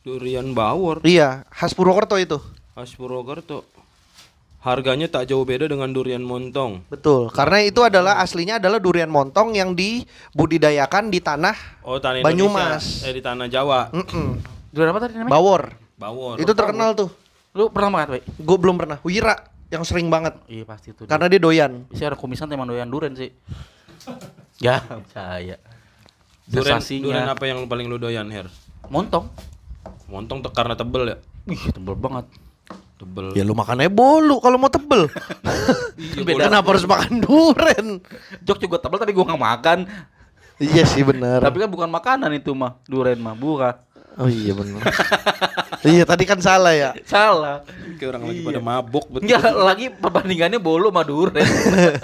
[0.00, 2.38] Durian Bawor, Iya, khas Purwokerto itu.
[2.72, 3.66] khas Purwokerto.
[4.66, 6.82] Harganya tak jauh beda dengan durian montong.
[6.90, 12.82] Betul, karena itu adalah aslinya adalah durian montong yang dibudidayakan di tanah Oh, tanah Banyumas.
[12.82, 13.06] Indonesia.
[13.06, 13.94] Eh di tanah Jawa.
[13.94, 14.42] Mm-mm.
[14.74, 15.30] Durian apa tadi namanya?
[15.30, 15.62] Bawor.
[15.94, 16.34] Bawor.
[16.36, 17.14] Itu terkenal tuh.
[17.54, 18.22] Lu pernah makan, Pak?
[18.36, 18.98] Gue belum pernah.
[19.00, 21.06] Wira yang sering banget Iya, pasti itu.
[21.06, 21.86] karena dia doyan.
[21.86, 23.30] Biasanya ada kumisan teman doyan durian sih.
[24.66, 25.62] ya, percaya.
[26.42, 28.50] Durian, durian apa yang paling lu doyan, Her?
[28.86, 29.30] Montong.
[30.06, 31.16] Montong te- karena tebel ya?
[31.44, 32.26] Wih, tebel banget.
[32.96, 33.36] Tebel.
[33.36, 35.12] Ya lu makannya bolu kalau mau tebel.
[36.26, 36.48] Beda.
[36.48, 38.00] Kenapa harus makan duren?
[38.40, 39.78] Jok juga tebel tapi gua nggak makan.
[40.56, 41.44] Iya sih bener.
[41.44, 43.76] Tapi kan bukan makanan itu mah, durian mah, bukan.
[44.16, 44.80] Oh iya bener.
[45.84, 46.96] iya tadi kan salah ya.
[47.04, 47.60] Salah.
[48.00, 49.28] Kayak orang lagi pada mabuk betul.
[49.28, 51.44] Enggak lagi perbandingannya bolu sama durian.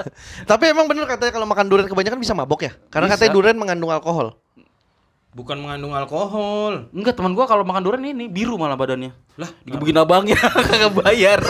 [0.51, 2.73] Tapi emang bener katanya kalau makan durian kebanyakan bisa mabok ya?
[2.93, 3.17] Karena Bisa.
[3.17, 4.37] katanya durian mengandung alkohol.
[5.33, 6.93] Bukan mengandung alkohol.
[6.93, 9.17] Enggak, teman gua kalau makan durian ini biru malah badannya.
[9.41, 10.37] Lah, digebukin abangnya
[10.69, 11.41] kagak bayar.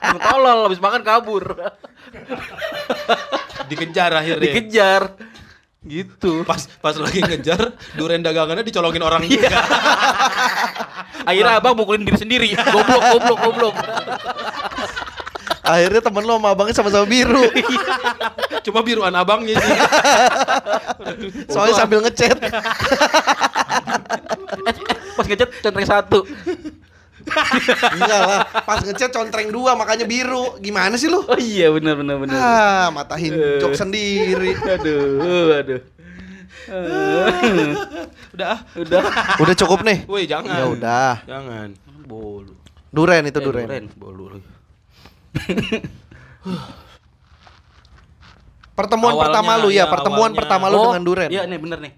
[0.00, 1.44] Bang tolol habis makan kabur.
[3.72, 4.44] Dikejar akhirnya.
[4.44, 5.02] Dikejar.
[5.80, 6.44] Gitu.
[6.44, 9.32] Pas pas lagi ngejar, durian dagangannya dicolongin orang Iya.
[9.48, 9.48] juga.
[11.24, 12.48] Akhirnya abang mukulin diri sendiri.
[12.52, 13.76] Goblok, goblok, goblok.
[15.70, 17.46] Akhirnya temen lo sama abangnya sama-sama biru.
[18.66, 19.78] Cuma biruan abangnya sih.
[21.54, 22.34] Soalnya sambil ngechat.
[25.16, 26.26] Pas ngechat centreng satu.
[27.94, 30.56] Enggak lah, pas ngechat contreng dua makanya biru.
[30.58, 31.22] Gimana sih lu?
[31.22, 32.34] Oh iya benar benar benar.
[32.34, 34.56] Ah, matahin jok sendiri.
[34.56, 35.80] Aduh, aduh.
[38.34, 38.58] Udah ah.
[38.74, 39.02] Udah.
[39.38, 40.08] Udah cukup nih.
[40.08, 40.58] Woi, jangan.
[40.58, 41.12] Ya udah.
[41.28, 41.68] Jangan.
[42.08, 42.56] Bolu.
[42.90, 43.86] Duren itu Eh, duren.
[43.94, 44.59] Bolu lagi.
[48.74, 50.40] Pertemuan Awalnya, pertama lu ya, ya, pertemuan awalnya.
[50.40, 51.28] pertama lu dengan duren.
[51.28, 51.92] Iya nih bener nih.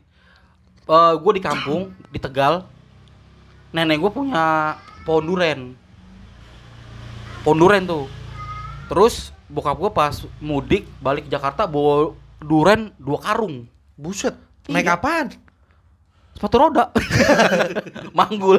[0.82, 2.66] Eh gue di kampung di Tegal.
[3.70, 5.60] Nenek gue punya pohon duren.
[7.46, 8.10] Pohon duren tuh.
[8.90, 13.70] Terus bokap gue pas mudik balik ke Jakarta bawa duren dua karung.
[13.94, 14.34] Buset.
[14.66, 14.98] Naik Iya.
[14.98, 15.26] apaan?
[16.32, 16.84] Sepatu roda.
[18.18, 18.58] Manggul.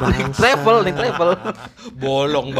[0.00, 1.30] naik travel, naik travel.
[1.96, 2.48] Bolong?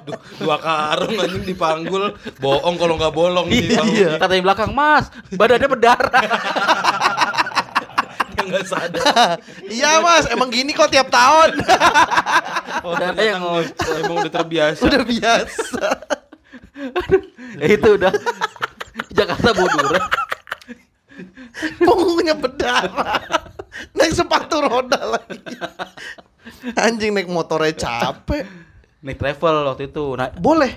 [0.00, 4.16] Du- Dua karung anjing dipanggul, bohong kalau nggak bolong sih baunya.
[4.16, 6.24] Kata di belakang, "Mas, badannya berdarah."
[8.40, 9.36] Nggak sadar.
[9.62, 11.60] Iya mas, emang gini kok tiap tahun.
[12.82, 13.44] Oh, Darah yang
[14.00, 14.80] emang udah terbiasa.
[14.80, 15.86] Udah biasa.
[17.60, 18.10] ya itu udah
[19.18, 20.04] Jakarta bawa duren.
[21.80, 23.20] Punggungnya berdarah.
[23.94, 25.38] Naik sepatu roda lagi.
[26.76, 28.44] Anjing naik motornya capek.
[29.00, 30.04] Naik travel waktu itu.
[30.16, 30.76] Nah, Boleh.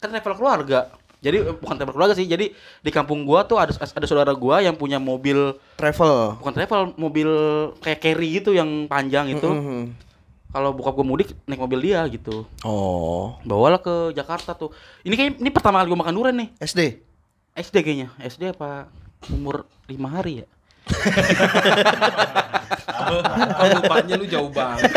[0.00, 0.88] kan travel keluarga.
[1.20, 2.24] Jadi bukan travel keluarga sih.
[2.24, 6.40] Jadi di kampung gua tuh ada ada saudara gua yang punya mobil Travel.
[6.40, 7.28] bukan travel, mobil
[7.84, 9.48] kayak carry gitu yang panjang itu.
[10.50, 12.48] Kalau bokap gua mudik naik mobil dia gitu.
[12.64, 13.36] Oh.
[13.44, 14.72] Bawalah ke Jakarta tuh.
[15.04, 16.48] Ini kayak ini pertama kali gua makan durian nih.
[16.58, 16.80] SD.
[17.54, 18.08] SD kayaknya.
[18.22, 18.86] SD apa
[19.30, 20.46] umur lima hari ya?
[23.74, 24.90] Lupanya lu jauh banget.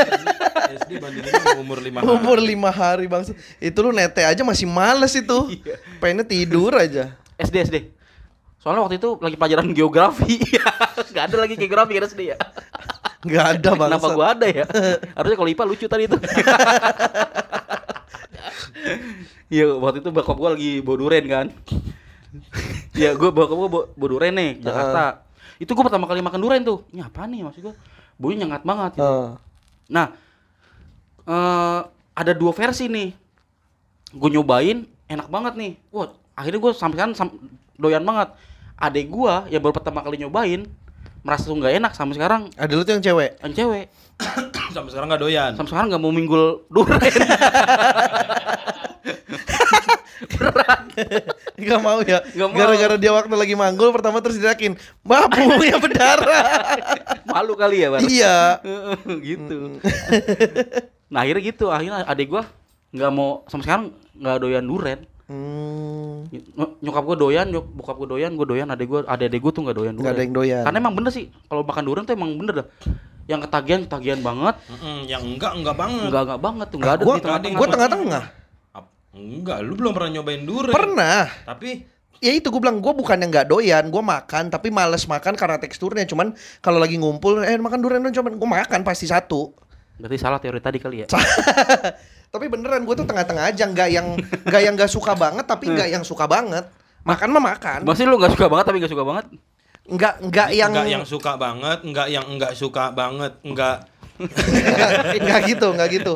[0.84, 2.06] SD bandingin umur 5 hari.
[2.10, 3.24] Umur lima hari bang.
[3.62, 5.38] Itu lu nete aja masih males itu.
[6.02, 7.14] Pengennya tidur aja.
[7.38, 7.78] SD SD.
[8.62, 10.40] Soalnya waktu itu lagi pelajaran geografi.
[11.16, 12.38] Gak ada lagi geografi kan SD ya.
[13.24, 13.90] Nggak ada bang.
[13.96, 14.66] Kenapa gua ada ya?
[15.16, 16.18] Harusnya kalau IPA lucu tadi itu.
[19.54, 21.46] Iya, waktu itu bokap gua lagi bawa duren kan.
[22.94, 25.22] Iya, gua bokap gua bawa, bawa duren nih, Jakarta.
[25.58, 26.82] Itu gua pertama kali makan duren tuh.
[26.90, 27.76] Ini apa nih maksud gua?
[28.16, 29.04] Baunya nyengat banget gitu.
[29.04, 29.30] Heeh.
[29.88, 30.06] Nah,
[31.24, 31.80] eh
[32.14, 33.10] ada dua versi nih.
[34.12, 35.72] Gue nyobain, enak banget nih.
[35.90, 37.34] Wah, akhirnya gue sampai kan sam-
[37.76, 38.30] doyan banget.
[38.76, 40.70] Adek gua yang baru pertama kali nyobain
[41.24, 43.40] merasa tuh nggak enak sampai sekarang Ada lu tuh yang cewek.
[43.40, 43.86] yang cewek
[44.76, 45.52] Sampai sekarang nggak doyan.
[45.56, 46.68] sampai sekarang nggak mau minggul
[50.34, 50.82] duren
[51.64, 52.20] Gak mau ya.
[52.28, 52.50] Nggak.
[52.52, 54.74] Gara-gara dia waktu lagi manggul pertama terus dirakin.
[55.02, 56.46] Babu yang berdarah.
[57.30, 58.02] malu kali ya Bar?
[58.04, 58.38] iya.
[59.20, 59.80] gitu
[61.08, 62.44] nah akhirnya gitu akhirnya adek gua
[62.90, 66.28] nggak mau sampai sekarang nggak doyan duren Hmm.
[66.28, 69.52] Ny- nyokap gua doyan nyok bokap gua doyan gua doyan adek gua adek adek gua
[69.52, 70.64] tuh nggak doyan duren Nggak ada yang doyan.
[70.64, 72.68] karena emang bener sih kalau makan durian tuh emang bener dah
[73.24, 76.06] yang ketagihan ketagihan banget Mm-mm, yang enggak enggak banget.
[76.06, 78.24] enggak enggak banget tuh enggak ada gua, di tengah-tengah gua tengah-tengah.
[78.26, 78.43] Ap-
[79.14, 80.74] Enggak, lu belum pernah nyobain durian.
[80.74, 81.30] Pernah.
[81.46, 85.36] Tapi Ya itu gue bilang gue bukan yang nggak doyan, gue makan tapi males makan
[85.36, 86.08] karena teksturnya.
[86.08, 86.32] Cuman
[86.64, 89.52] kalau lagi ngumpul, eh makan durian dong, cuman gue makan pasti satu.
[89.94, 91.08] berarti salah teori tadi kali ya
[92.34, 95.90] tapi beneran gue tuh tengah-tengah aja, nggak yang nggak yang nggak suka banget, tapi nggak
[95.92, 96.66] yang suka banget.
[97.04, 99.26] Makan mah makan, masih lu nggak suka banget tapi nggak suka banget
[99.84, 103.84] nggak nggak yang enggak yang suka banget, enggak yang enggak suka banget, enggak
[105.24, 106.14] nggak gitu, nggak gitu.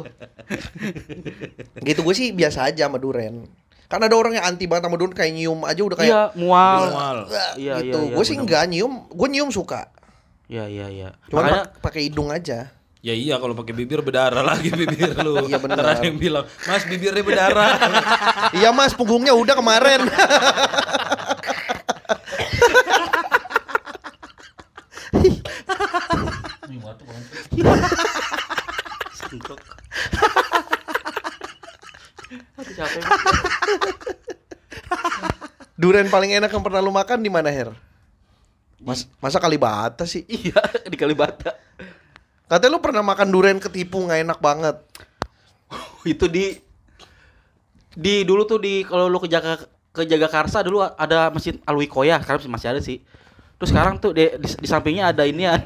[1.82, 3.46] Gitu gue sih biasa aja sama durian.
[3.88, 6.82] Kan ada orang yang anti banget sama durian kayak nyium aja udah kayak iya mual
[6.92, 7.18] mual.
[7.56, 8.00] Iya, gitu.
[8.04, 8.46] iya, iya, gue sih bener.
[8.48, 9.88] nggak nyium, gue nyium suka.
[10.48, 12.72] iya iya iya Cuman makanya pak- pakai hidung aja.
[13.06, 15.44] Ya iya kalau pakai bibir berdarah lagi bibir lu.
[15.48, 15.96] Iya, benar.
[15.96, 17.72] Ada yang bilang, "Mas, bibirnya berdarah."
[18.58, 20.02] Iya mas, punggungnya udah kemarin.
[32.58, 33.01] Aduh, capek.
[35.77, 37.71] Durian paling enak yang pernah lu makan di mana Her?
[38.82, 40.25] Mas, masa Kalibata sih?
[40.30, 41.53] iya di Kalibata
[42.47, 44.80] Katanya lu pernah makan durian ketipu nggak enak banget.
[46.08, 46.56] itu di
[47.97, 49.58] di dulu tuh di kalau lu ke Jaga
[49.91, 53.01] ke Jagakarsa dulu ada masjid Alwi Koya sekarang masih ada sih
[53.58, 55.58] terus sekarang tuh di, di, di sampingnya ada inian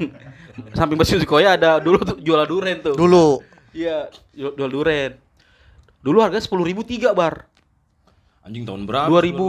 [0.72, 3.40] samping masjid Alwi Koya ada dulu tuh jual duren tuh Dulu.
[3.72, 5.16] iya jual, jual duren
[6.02, 7.46] dulu harga sepuluh ribu tiga bar
[8.42, 9.06] Anjing tahun berapa?
[9.06, 9.48] dua ribu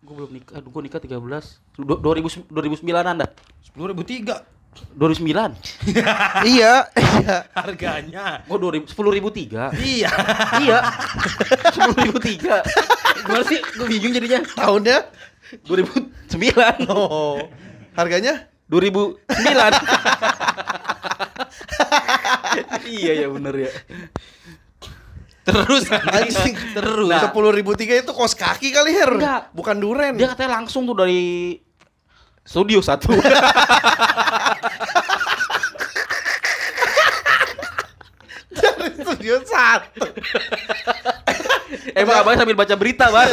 [0.00, 4.00] gue belum nikah gue nikah tiga belas dua ribu dua ribu sembilanan dah Sepuluh ribu
[4.00, 4.42] tiga.
[4.94, 5.26] 2009.
[6.54, 7.36] iya, iya.
[7.50, 8.46] Harganya.
[8.46, 9.74] Oh, 2000 10.003.
[9.74, 10.10] Iya.
[10.62, 10.78] iya.
[11.74, 13.26] 10.003.
[13.26, 13.58] Gimana sih?
[13.74, 14.38] Gue bingung jadinya.
[14.54, 14.98] Tahunnya
[15.66, 16.86] 2009.
[16.88, 17.42] oh.
[17.92, 19.24] Harganya 2009.
[23.00, 23.72] iya ya bener ya.
[25.48, 27.08] Terus anjing Terus.
[27.08, 27.24] Nah.
[27.24, 29.48] sepuluh ribu tiga itu kos kaki kali her Enggak.
[29.56, 31.56] bukan duren Dia katanya langsung tuh dari
[32.44, 33.08] studio satu.
[38.52, 40.04] dari studio satu
[41.92, 43.28] Emang abang sambil baca berita, Bar.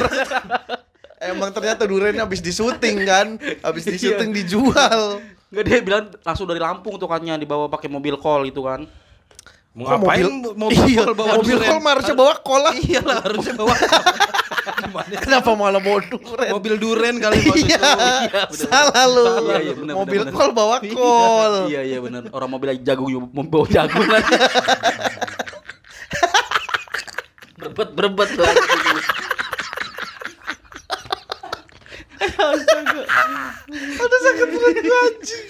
[1.28, 3.28] Emang ternyata durennya habis disuting kan
[3.62, 3.92] habis Iya.
[3.94, 8.60] disuting dijual Enggak dia bilang langsung dari Lampung tuh katanya dibawa pakai mobil call itu
[8.60, 8.84] kan.
[9.72, 13.76] Mau ngapain mobil, iya, call bawa mobil mah harusnya bawa kol lah Iyalah harusnya bawa.
[14.66, 15.20] Gimana?
[15.22, 17.80] kenapa malah bawa duren Mobil duren kali maksud iya.
[18.26, 22.22] Iya, salah lu Iya, iya, bener, mobil bener, kol bawa kol Iya iya benar.
[22.34, 24.24] Orang mobil lagi jagung mau bawa jagung kan.
[27.62, 28.30] berbet berbet
[32.36, 33.06] tuh.
[33.96, 35.44] Aduh sakit perut gua anjing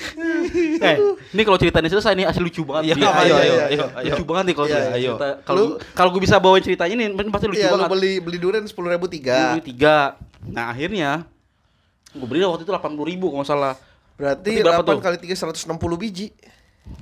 [0.80, 0.96] eh,
[1.32, 2.84] ini kalau ceritanya selesai nih asli lucu banget.
[2.88, 3.86] Iya, ayo, iya, ayo, iya, ayo, iya.
[3.98, 4.14] ayo.
[4.14, 5.12] Lucu banget nih kalau Iya, cerita- ayo.
[5.12, 7.90] cerita- Kalau Lu- kalau gue bisa bawain ceritanya ini pasti lucu Iya lu banget.
[7.92, 10.16] beli beli duren sepuluh ribu tiga tiga.
[10.46, 11.26] Nah akhirnya
[12.12, 13.74] gue beli waktu itu 80 ribu kalau nggak salah.
[14.16, 15.00] Berarti Berarti berapa 8 tuh?
[15.04, 16.28] kali 3 160 biji.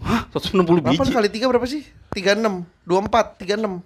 [0.01, 0.25] Hah?
[0.33, 1.11] 160 8 biji.
[1.13, 1.83] kali 3 berapa sih?
[2.09, 3.83] 36, 24, 36.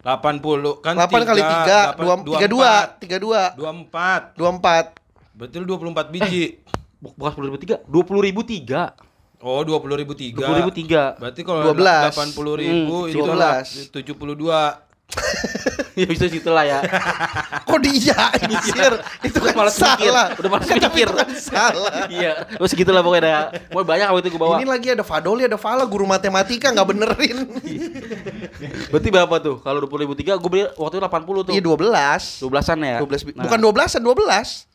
[0.00, 2.72] 80 kan 8 kali 3, 2 32,
[3.02, 4.38] 32, 24.
[4.38, 4.99] 24.
[5.40, 6.60] Betul 24 biji.
[7.00, 8.92] Buk- Bukan 10 ribu tiga, 20 ribu tiga.
[9.40, 10.44] Oh, 20 ribu tiga.
[10.44, 11.16] 20 ribu tiga.
[11.16, 12.12] Berarti kalau 12.
[12.12, 13.88] 80 ribu Hmm, itu 12.
[13.88, 14.84] 72.
[15.98, 16.78] ya bisa situ lah ya.
[17.66, 18.92] Kok dia anjir?
[19.24, 20.06] Itu kan Malas mikir.
[20.06, 20.26] salah.
[20.36, 21.02] Udah malas mikir.
[21.02, 21.94] itu kan salah.
[22.12, 23.42] Iya, terus gitu lah pokoknya dah.
[23.72, 24.54] Mau banyak waktu itu gue bawa.
[24.54, 27.36] Ini lagi ada Fadoli, ada Fala, guru matematika nggak benerin.
[28.88, 29.56] Berarti berapa tuh?
[29.58, 31.52] Kalau 20 ribu tiga, gue beli waktu itu 80 tuh.
[31.56, 32.44] Iya 12.
[32.44, 32.96] 12-an ya?
[33.00, 34.69] 12 bi- Nah, Bukan 12-an, 12.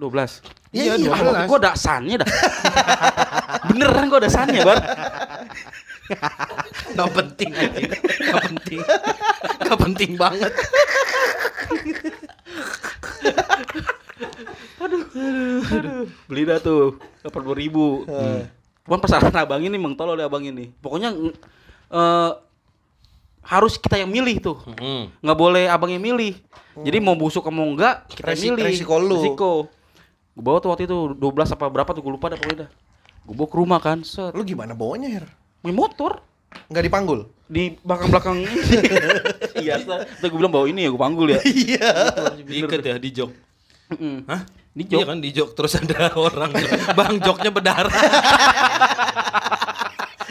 [0.00, 0.72] 12.
[0.72, 2.28] Iya, iya, Gue ada sannya dah.
[3.68, 4.80] Beneran gue ada sannya, Bar.
[6.96, 7.80] Gak penting aja.
[8.00, 8.78] Gak penting.
[9.60, 10.52] Gak penting banget.
[16.26, 18.08] Beli dah tuh 80 ribu.
[18.08, 18.48] Hmm.
[18.86, 20.72] Cuman pasaran abang ini emang tolol deh abang ini.
[20.82, 21.14] Pokoknya
[21.90, 22.30] eh
[23.40, 24.56] harus kita yang milih tuh.
[24.78, 25.10] Hmm.
[25.18, 26.38] nggak boleh abang yang milih.
[26.80, 28.64] Jadi mau busuk mau enggak kita milih.
[28.66, 29.18] resiko lu.
[29.18, 29.52] Resiko.
[30.40, 32.70] Gue bawa tuh waktu itu 12 apa berapa tuh gue lupa dah pokoknya dah.
[33.28, 34.32] Gue bawa ke rumah kan, set.
[34.32, 35.28] Lu gimana bawanya, Her?
[35.60, 36.24] Main motor
[36.72, 37.20] Nggak dipanggul?
[37.50, 38.46] di belakang-belakang
[39.62, 41.90] iya tuh gue bilang bawa ini ya gue panggul ya Iya.
[42.40, 43.30] Diikat ya di jok.
[43.92, 44.22] Mm.
[44.24, 44.40] Hah?
[44.72, 45.08] Di Iya jok.
[45.10, 46.54] kan di jok terus ada orang.
[46.96, 47.92] Bang joknya berdarah.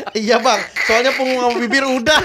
[0.09, 0.57] Iya, Bang.
[0.89, 2.19] Soalnya punggung sama bibir udah.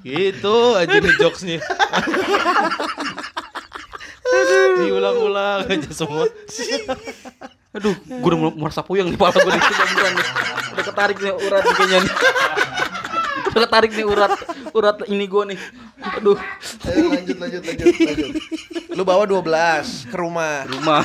[0.00, 1.60] gitu aja nih jokesnya.
[4.76, 6.26] Diulang-ulang aja semua.
[7.74, 10.26] aduh gue udah mulai merasa puyeng di kepala gue di sini beneran nih.
[10.70, 12.12] udah ketarik nih urat kayaknya nih
[13.50, 14.32] udah ketarik nih urat
[14.70, 15.58] urat ini gue nih
[15.98, 16.38] aduh
[16.86, 18.30] Ayo lanjut, lanjut, lanjut, lanjut.
[18.94, 19.42] Lu bawa 12
[20.06, 20.62] ke rumah.
[20.70, 21.02] rumah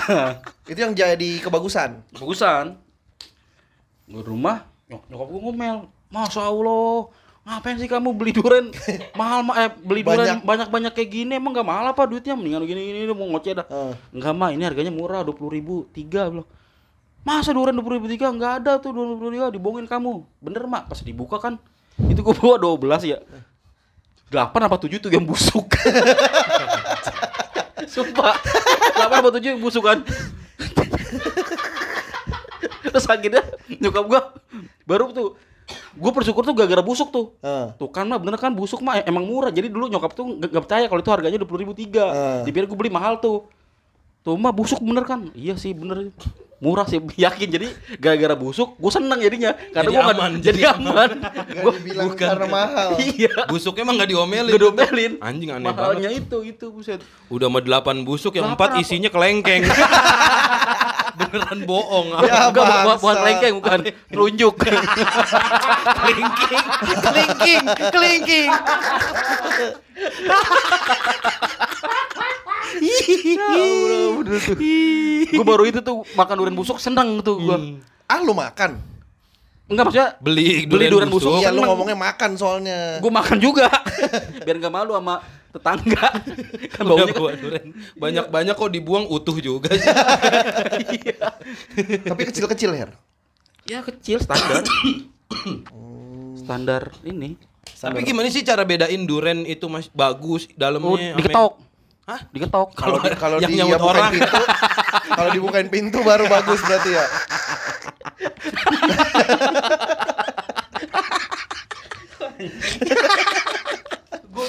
[0.70, 2.06] Itu yang jadi kebagusan.
[2.14, 2.78] bagusan
[4.06, 5.78] gue rumah nyok nyokap gue ngomel
[6.10, 7.10] masa allah
[7.50, 8.70] ngapain sih kamu beli duren?
[9.20, 10.46] Mahal ma eh beli duren Banyak.
[10.46, 12.38] banyak banyak kayak gini emang gak mahal apa duitnya?
[12.38, 13.66] Mendingan gini gini mau ngoceh dah.
[14.14, 16.46] Enggak mah ini harganya murah dua puluh ribu tiga bilang.
[17.26, 18.30] Masa duren dua puluh ribu tiga?
[18.30, 20.22] Nggak ada tuh dua puluh tiga dibohongin kamu.
[20.40, 21.58] Bener mak pas dibuka kan
[22.00, 23.20] itu gue bawa dua belas ya.
[24.30, 25.66] delapan apa tujuh tuh yang busuk.
[27.90, 28.38] Sumpah.
[28.94, 30.00] delapan apa tujuh yang busuk kan.
[32.90, 33.44] Terus akhirnya
[33.82, 34.22] nyokap gua
[34.86, 35.34] baru tuh
[35.92, 37.74] gue bersyukur tuh gara-gara busuk tuh Heeh.
[37.76, 39.50] Tuh kan mah bener kan busuk mah emang murah.
[39.50, 42.06] Jadi dulu nyokap tuh gak, gak percaya kalau itu harganya dua puluh ribu tiga.
[42.06, 42.42] Ah.
[42.42, 43.46] Dipikir gue beli mahal tuh.
[44.20, 45.32] Tuh mah busuk bener kan?
[45.32, 46.12] Iya sih bener.
[46.60, 47.48] Murah sih yakin.
[47.50, 49.56] Jadi gara-gara busuk gue seneng jadinya.
[49.72, 51.10] Karena Jadi gue aman, jadi jadi aman.
[51.50, 52.28] Gak Gua dibilang bukan.
[52.28, 52.90] karena mahal.
[53.16, 53.34] iya.
[53.48, 54.52] Busuknya emang gak diomelin.
[54.52, 55.12] Gue domelin.
[55.20, 56.28] Anjing aneh Mahalnya banget.
[56.28, 57.00] itu itu buset.
[57.28, 58.82] Udah sama 8 busuk yang Delapan 4 apa?
[58.84, 59.64] isinya kelengkeng.
[61.20, 62.08] Beneran bohong.
[62.24, 63.24] Ya, Enggak bukan, bukan bangsa.
[63.28, 64.54] lengkeng bukan telunjuk.
[66.00, 66.64] kelingking,
[67.04, 68.50] kelingking, kelingking.
[75.30, 77.58] gue baru itu tuh makan durian busuk seneng tuh gue.
[78.10, 78.80] Ah lu makan?
[79.70, 81.42] Enggak maksudnya Beli Beli durian busuk.
[81.42, 82.98] Iya lu ngomongnya makan soalnya.
[82.98, 83.70] gue makan juga
[84.46, 86.06] biar nggak malu sama tetangga
[86.74, 87.68] kan baunya kan bawa durian.
[87.96, 89.90] Banyak-banyak kok dibuang utuh juga sih.
[92.06, 92.90] Tapi kecil-kecil Her.
[93.66, 94.64] Ya kecil standar.
[96.36, 97.34] standar ini.
[97.70, 101.14] Tapi gimana sih cara bedain duren itu mas bagus dalamnya?
[101.14, 101.52] Oh, diketok.
[102.06, 102.20] Hah?
[102.30, 102.68] Diketok.
[102.74, 104.12] Kalau di- kalau yang bukain orang.
[104.12, 104.42] pintu,
[105.08, 107.06] kalau dibukain pintu baru bagus berarti ya.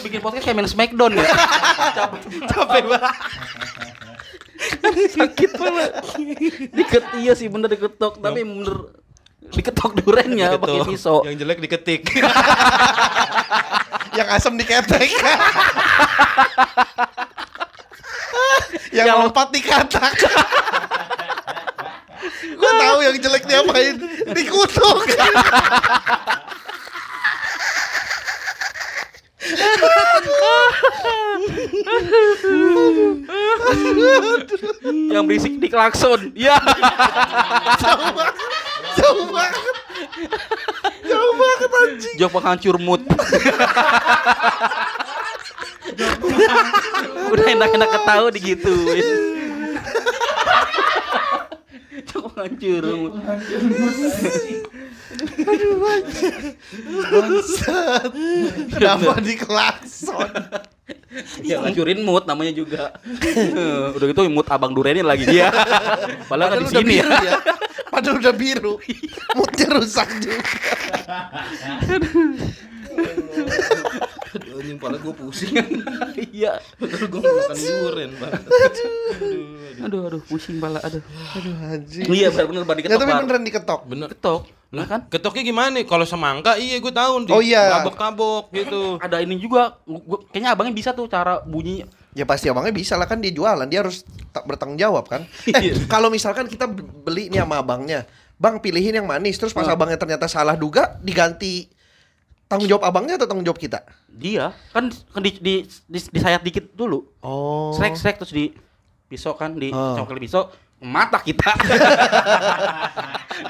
[0.00, 1.24] Bikin podcast kayak main Smackdown ya.
[1.92, 2.20] Capek.
[2.48, 3.14] Capek banget.
[5.10, 5.90] Sakit banget.
[6.70, 8.76] Diket iya sih bener diketok, tapi bener
[9.50, 11.24] diketok durennya pakai pisau.
[11.24, 12.02] Yang jelek diketik.
[14.18, 15.10] Yang asam diketek.
[18.90, 20.12] yang Yang- lompat dikatak.
[22.60, 23.96] Gue tahu yang jelek diapain,
[24.36, 25.08] dikutuk.
[35.30, 36.34] berisik di klakson.
[36.34, 36.58] Iya.
[37.78, 38.34] jauh banget,
[38.98, 39.76] jauh banget,
[41.06, 42.14] jauh banget anjing.
[42.18, 43.06] Jok penghancur mood.
[47.30, 49.06] Udah enak-enak ketahu digituin.
[52.10, 53.14] Jok penghancur mood.
[57.06, 58.10] Bangsat.
[58.74, 59.89] Kenapa dikelakson?
[61.50, 62.94] Ya ngancurin mood namanya juga.
[63.98, 65.50] Udah gitu mood abang durenin lagi dia.
[66.30, 67.06] Padahal kan di sini ya.
[67.10, 67.34] biru ya.
[67.92, 68.74] Padahal udah biru.
[69.34, 70.46] Moodnya rusak juga.
[74.70, 75.54] Aduh, anjing pala gue pusing.
[76.30, 76.52] Iya.
[76.76, 78.32] Padahal gue makan duren, Bang.
[79.80, 81.00] Aduh aduh pusing pala aduh.
[81.34, 82.06] Aduh anjing.
[82.06, 83.00] Iya benar-benar badi Ya ketok.
[83.00, 83.80] tapi beneran diketok.
[83.84, 84.08] Bener.
[84.08, 84.42] Ketok.
[84.70, 85.80] Lah Nah kan ketoknya gimana?
[85.82, 87.80] Kalau semangka iya gue tahu di Oh, iya.
[87.80, 88.82] tabok-tabok gitu.
[89.04, 93.06] ada ini juga gua- kayaknya abangnya bisa tuh cara bunyi Ya pasti abangnya bisa lah
[93.06, 95.26] kan dia jualan, dia harus tak bertanggung jawab kan.
[95.50, 95.74] Iya.
[95.74, 96.66] Eh, kalau misalkan kita
[97.00, 98.02] beli nih sama abangnya,
[98.34, 99.74] Bang pilihin yang manis, terus pas Ah.
[99.74, 101.68] abangnya ternyata salah duga, diganti
[102.50, 103.86] tanggung jawab abangnya atau tanggung jawab kita?
[104.10, 105.54] dia kan kan di, di,
[105.86, 107.70] di, disayat dikit dulu Oh.
[107.72, 108.50] srek srek terus di
[109.06, 109.94] pisau kan di Oh.
[109.94, 111.52] congkel pisau mata kita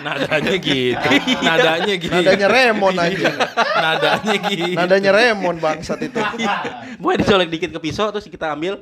[0.00, 1.10] Nadanya gitu.
[1.40, 2.12] Nadanya gitu.
[2.12, 3.30] Nadanya Remon aja.
[3.76, 4.74] Nadanya gitu.
[4.74, 6.18] Nadanya Remon bangsat itu.
[6.96, 8.80] boleh dicolek dikit ke pisau terus kita ambil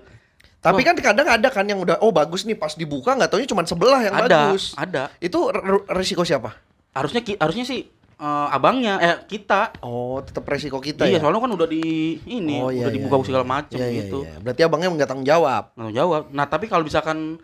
[0.59, 3.62] Tapi kan kadang ada kan yang udah oh bagus nih pas dibuka nggak taunya cuma
[3.62, 4.74] sebelah yang ada bagus.
[4.74, 6.50] ada Itu r- risiko siapa?
[6.90, 7.87] harusnya ki- harusnya sih
[8.18, 11.20] eh, abangnya eh kita Oh, tetap resiko kita iya ya.
[11.20, 11.83] soalnya kan udah di
[12.24, 13.24] ini Oh, iya, udah iya, dibuka iya.
[13.24, 14.37] segala macam Iya, iya, gitu iya.
[14.38, 15.64] Berarti abangnya nggak tanggung jawab.
[15.72, 17.38] nggak jawab nah tapi kalau misalkan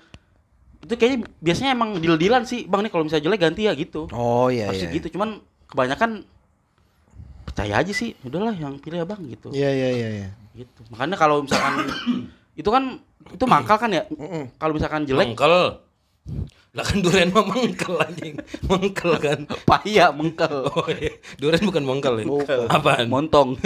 [0.81, 4.05] itu kayaknya biasanya emang deal dealan sih bang nih kalau misalnya jelek ganti ya gitu
[4.11, 4.97] Oh iya harusnya iya.
[4.99, 6.11] gitu cuman kebanyakan
[7.45, 10.29] percaya aja sih udahlah yang pilih abang gitu Iya iya iya iya.
[10.55, 11.87] gitu makanya kalau misalkan
[12.61, 14.05] itu kan itu mangkal kan ya
[14.55, 15.81] kalau misalkan jelek Mengkel.
[16.71, 18.35] Lah kan duren mah mengkel anjing.
[18.65, 19.39] Mengkel kan.
[19.63, 21.15] pahia mengkel Oh iya.
[21.37, 22.27] Duren bukan mengkel ya.
[22.27, 22.67] Bukan.
[22.67, 23.07] Apaan?
[23.07, 23.55] montong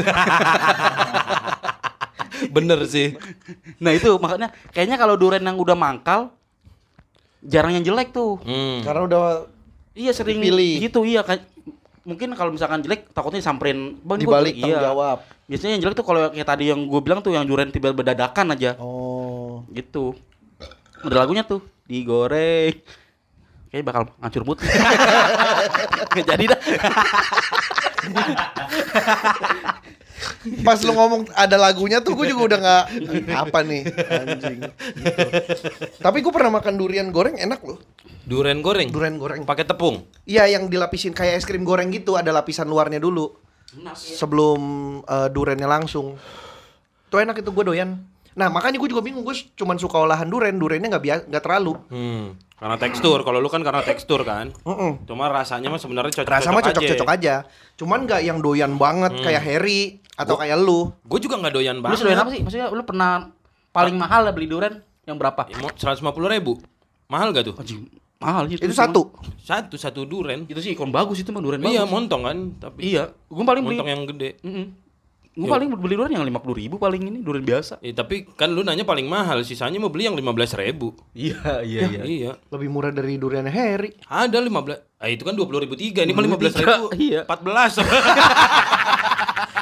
[2.49, 3.19] Bener sih.
[3.79, 6.31] nah itu makanya kayaknya kalau duren yang udah mangkal
[7.41, 8.83] jarang yang jelek tuh Hmm.
[8.83, 9.23] Karena udah
[9.93, 10.79] iya sering Dipilih.
[10.81, 11.43] gitu iya kayak
[12.05, 14.85] mungkin kalau misalkan jelek takutnya samperin bang gua- dibalik tanggung iya.
[14.85, 15.19] jawab.
[15.45, 18.53] biasanya yang jelek tuh kalau kayak tadi yang gue bilang tuh yang duren tiba berdadakan
[18.53, 19.65] aja Oh.
[19.71, 20.15] gitu
[21.01, 21.59] ada lagunya tuh
[21.89, 22.77] digoreng
[23.73, 24.59] kayak bakal ngancur mood
[26.13, 26.61] nggak jadi dah
[30.65, 32.85] Pas lu ngomong ada lagunya tuh gue juga udah nggak
[33.39, 34.59] apa nih anjing.
[34.65, 34.73] Gitu.
[35.99, 37.79] Tapi gue pernah makan durian goreng enak loh.
[38.29, 38.89] Duren goreng.
[38.93, 39.43] Durian goreng.
[39.49, 40.05] Pakai tepung.
[40.29, 43.31] Iya yang dilapisin kayak es krim goreng gitu ada lapisan luarnya dulu
[43.97, 44.61] sebelum
[45.05, 46.19] eh, duriannya langsung.
[47.09, 47.91] Tuh enak itu gue doyan.
[48.39, 51.75] Nah makanya gue juga bingung gue cuman suka olahan duren, durennya nggak biasa nggak terlalu.
[51.91, 52.39] Hmm.
[52.59, 53.23] Karena tekstur.
[53.23, 54.51] Kalau lu kan karena tekstur kan.
[54.67, 55.07] Mm-mm.
[55.07, 56.31] Cuma rasanya mah sebenarnya cocok.
[56.31, 57.47] Rasa mah cocok-cocok aja.
[57.79, 60.91] Cuman nggak yang doyan banget kayak Harry atau kayak lu.
[61.07, 62.03] Gue juga nggak doyan lu banget.
[62.03, 63.31] sedoyan apa sih maksudnya lu pernah
[63.71, 65.47] paling mahal lah beli duren yang berapa
[65.79, 66.59] Seratus lima puluh ribu.
[67.07, 67.55] Mahal gak tuh?
[67.57, 69.15] Anjing, mahal sih Itu satu.
[69.39, 70.45] Satu satu duren.
[70.51, 72.39] itu sih ikon bagus itu mah duren Iya bagus montong kan.
[72.59, 74.43] Tapi iya gue paling beli montong yang gede.
[75.31, 75.51] Gue Iya.
[75.51, 78.61] paling beli duren yang lima puluh ribu paling ini duren biasa Eh, tapi kan lu
[78.61, 80.95] nanya paling mahal, sisanya mau beli yang lima belas ribu.
[81.13, 82.03] iya Iya.
[82.03, 82.31] iya.
[82.49, 83.95] Lebih murah dari duriannya Harry.
[84.05, 84.83] Ada lima belas.
[84.97, 86.03] Ah itu kan dua puluh ribu tiga.
[86.03, 86.91] Ini mah lima belas ribu.
[86.93, 87.23] Iya.
[87.23, 87.73] Empat belas.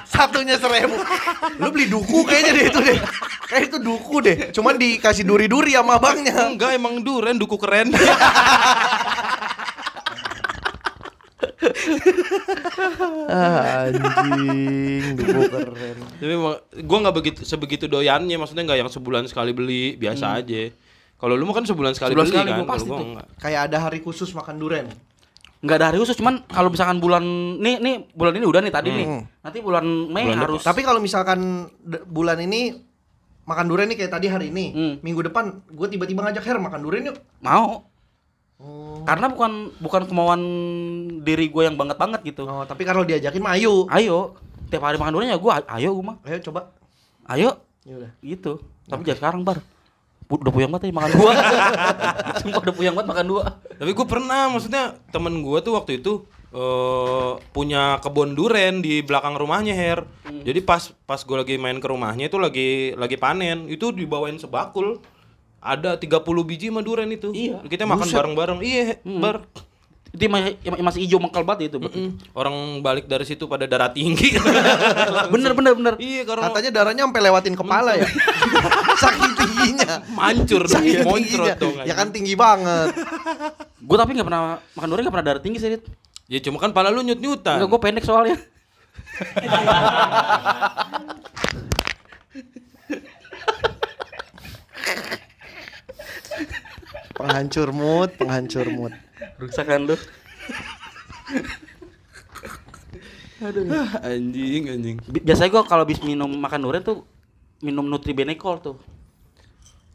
[0.07, 0.97] Satunya seribu.
[1.57, 2.99] Lu beli duku kayaknya deh itu deh.
[3.45, 4.37] Kayak itu duku deh.
[4.51, 6.49] Cuman dikasih duri-duri sama abangnya.
[6.49, 7.93] Enggak emang duren duku keren.
[13.27, 15.97] Ah, anjing, keren.
[16.17, 16.35] Tapi
[16.83, 20.71] gua nggak begitu sebegitu doyannya, maksudnya nggak yang sebulan sekali beli, biasa aja.
[21.17, 23.07] Kalau lu mah kan sebulan sekali Sebulan beli sekali kan, gua pasti gua tuh.
[23.09, 23.27] enggak.
[23.39, 24.87] Kayak ada hari khusus makan duren.
[25.57, 27.25] nggak ada hari khusus cuman kalau misalkan bulan
[27.57, 29.23] nih nih bulan ini udah nih tadi nih Hmm.
[29.41, 31.67] nanti bulan Mei Bulan harus Tapi kalau misalkan
[32.07, 32.77] bulan ini
[33.43, 34.95] makan durian nih kayak tadi hari ini, Hmm.
[35.01, 37.19] minggu depan gue tiba-tiba ngajak Her makan durian yuk.
[37.41, 37.83] mau
[38.57, 39.05] Oh.
[39.05, 40.41] karena bukan bukan kemauan
[41.21, 43.85] diri gue yang banget banget gitu Oh, tapi kalau diajakin mah ayo.
[43.91, 44.33] ayo
[44.67, 46.73] tiap hari makan durian ya gue ayo gue mah Ayo coba.
[47.29, 48.11] ayo Ya udah.
[48.19, 48.53] gitu
[48.85, 49.59] tapi jangan sekarang bar
[50.27, 51.31] udah puyeng banget ya makan dua
[52.41, 53.43] sumpah udah puyeng banget makan dua
[53.77, 59.37] Tapi gue pernah, maksudnya temen gue tuh waktu itu eh punya kebun duren di belakang
[59.37, 60.09] rumahnya Her.
[60.25, 60.41] Hmm.
[60.41, 64.99] Jadi pas pas gue lagi main ke rumahnya itu lagi lagi panen, itu dibawain sebakul.
[65.67, 67.31] Ada 30 biji mah duren itu.
[67.31, 67.61] Iya.
[67.61, 68.59] Kita makan bareng-bareng.
[68.63, 69.19] Iya, Hmm.
[69.19, 69.43] bar.
[70.09, 72.17] itu masih, masih hijau mengkal banget itu Mm-mm.
[72.33, 74.33] Orang balik dari situ pada darah tinggi.
[75.35, 78.09] bener bener bener iya, karena Katanya darahnya sampai lewatin kepala ya.
[78.97, 80.01] Saking tingginya.
[80.09, 81.53] mancur dong, Saking tingginya.
[81.61, 81.77] dong.
[81.85, 82.97] Ya kan tinggi banget.
[83.77, 85.77] gue tapi nggak pernah makan durian nggak pernah darah tinggi sih.
[86.33, 87.61] Ya cuma kan pala lu nyut-nyutan.
[87.61, 88.41] Enggak, gue pendek soalnya.
[97.17, 98.93] Penghancur mood, penghancur mood.
[99.41, 99.97] Rusak kan lu.
[104.05, 104.97] anjing, anjing.
[105.09, 107.05] Bi- Biasanya gue kalau habis minum makan durian tuh
[107.65, 108.77] minum Nutribenecol tuh.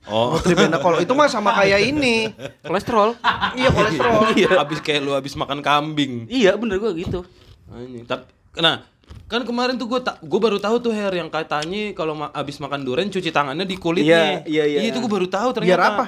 [0.09, 2.33] Oh, Tribenacol itu mah sama kayak ini.
[2.65, 3.13] Kolesterol.
[3.53, 4.21] Iya kolesterol.
[4.33, 4.51] iya.
[4.57, 6.25] Habis kayak lu habis makan kambing.
[6.25, 7.21] iya, bener gue gitu.
[7.69, 8.09] Anjing.
[8.09, 8.25] Tapi
[8.57, 8.81] nah,
[9.29, 12.57] kan kemarin tuh gue tak gue baru tahu tuh Her yang katanya kalau ma abis
[12.57, 14.41] makan durian cuci tangannya di kulitnya.
[14.49, 14.89] Iya, iya, iya.
[14.89, 15.69] itu gue baru tahu ternyata.
[15.69, 16.05] Biar apa?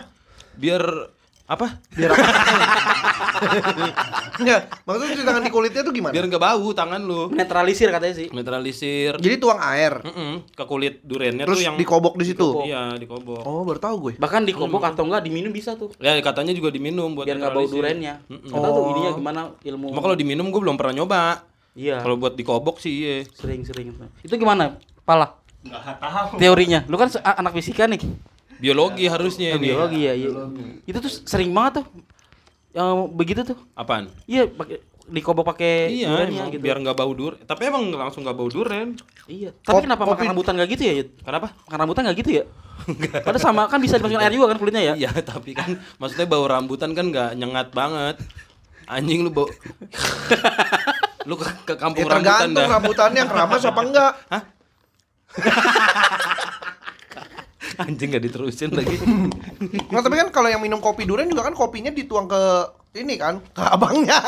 [0.55, 0.83] Biar
[1.43, 1.67] apa?
[1.91, 2.23] Biar apa?
[4.39, 6.13] Enggak, maksudnya cuci tangan di kulitnya tuh gimana?
[6.15, 7.27] Biar nggak bau tangan lu.
[7.29, 8.27] Netralisir katanya sih.
[8.31, 9.19] Netralisir.
[9.19, 12.63] Jadi tuang air, Mm-mm, ke kulit duriannya terus tuh yang dikobok di situ.
[12.63, 13.43] Iya, dikobok.
[13.43, 14.13] Oh, baru tahu gue.
[14.17, 15.91] Bahkan dikobok atau enggak diminum bisa tuh.
[15.99, 18.13] Ya katanya juga diminum buat Biar nggak bau duriannya.
[18.31, 18.49] Mm-mm.
[18.49, 18.91] Nggak tahu tuh Oh.
[18.95, 19.87] ininya gimana ilmu.
[19.93, 21.21] Cuma kalau diminum gue belum pernah nyoba.
[21.73, 21.99] Iya.
[22.01, 23.15] Kalau buat dikobok sih iya.
[23.27, 23.91] Sering-sering.
[24.23, 24.79] Itu gimana?
[25.03, 25.35] Pala.
[26.39, 26.83] Teorinya.
[26.87, 27.99] Lu kan anak fisika nih.
[28.57, 29.69] Biologi harusnya ini.
[29.69, 30.29] Biologi ya, iya.
[30.83, 31.85] Itu tuh sering banget tuh.
[32.73, 33.57] Yang begitu tuh.
[33.73, 34.09] Apaan?
[34.25, 36.57] Iya, pakai dikobok pakai Iya, gitu.
[36.57, 37.35] biar nggak bau dur.
[37.37, 38.95] Tapi emang langsung nggak bau duren.
[39.25, 39.51] Iya.
[39.57, 41.09] Tapi Kop- kenapa kopi- makan rambutan gak gitu ya, Yud?
[41.19, 41.47] Kenapa?
[41.63, 42.43] Makan rambutan gak gitu ya?
[43.25, 44.93] Padahal sama kan bisa dimasukin air juga kan kulitnya ya?
[44.97, 48.15] Iya, tapi kan maksudnya bau rambutan kan nggak nyengat banget.
[48.83, 49.47] Anjing lu bau.
[51.27, 52.67] lu ke, ke kampung Ya rambutan tergantung dah.
[52.73, 54.11] rambutannya keramas apa enggak.
[57.75, 58.97] Anjing nggak diterusin lagi.
[59.89, 62.41] Nah, tapi kan kalau yang minum kopi durian juga kan kopinya dituang ke
[62.95, 64.21] ini kan, ke abangnya.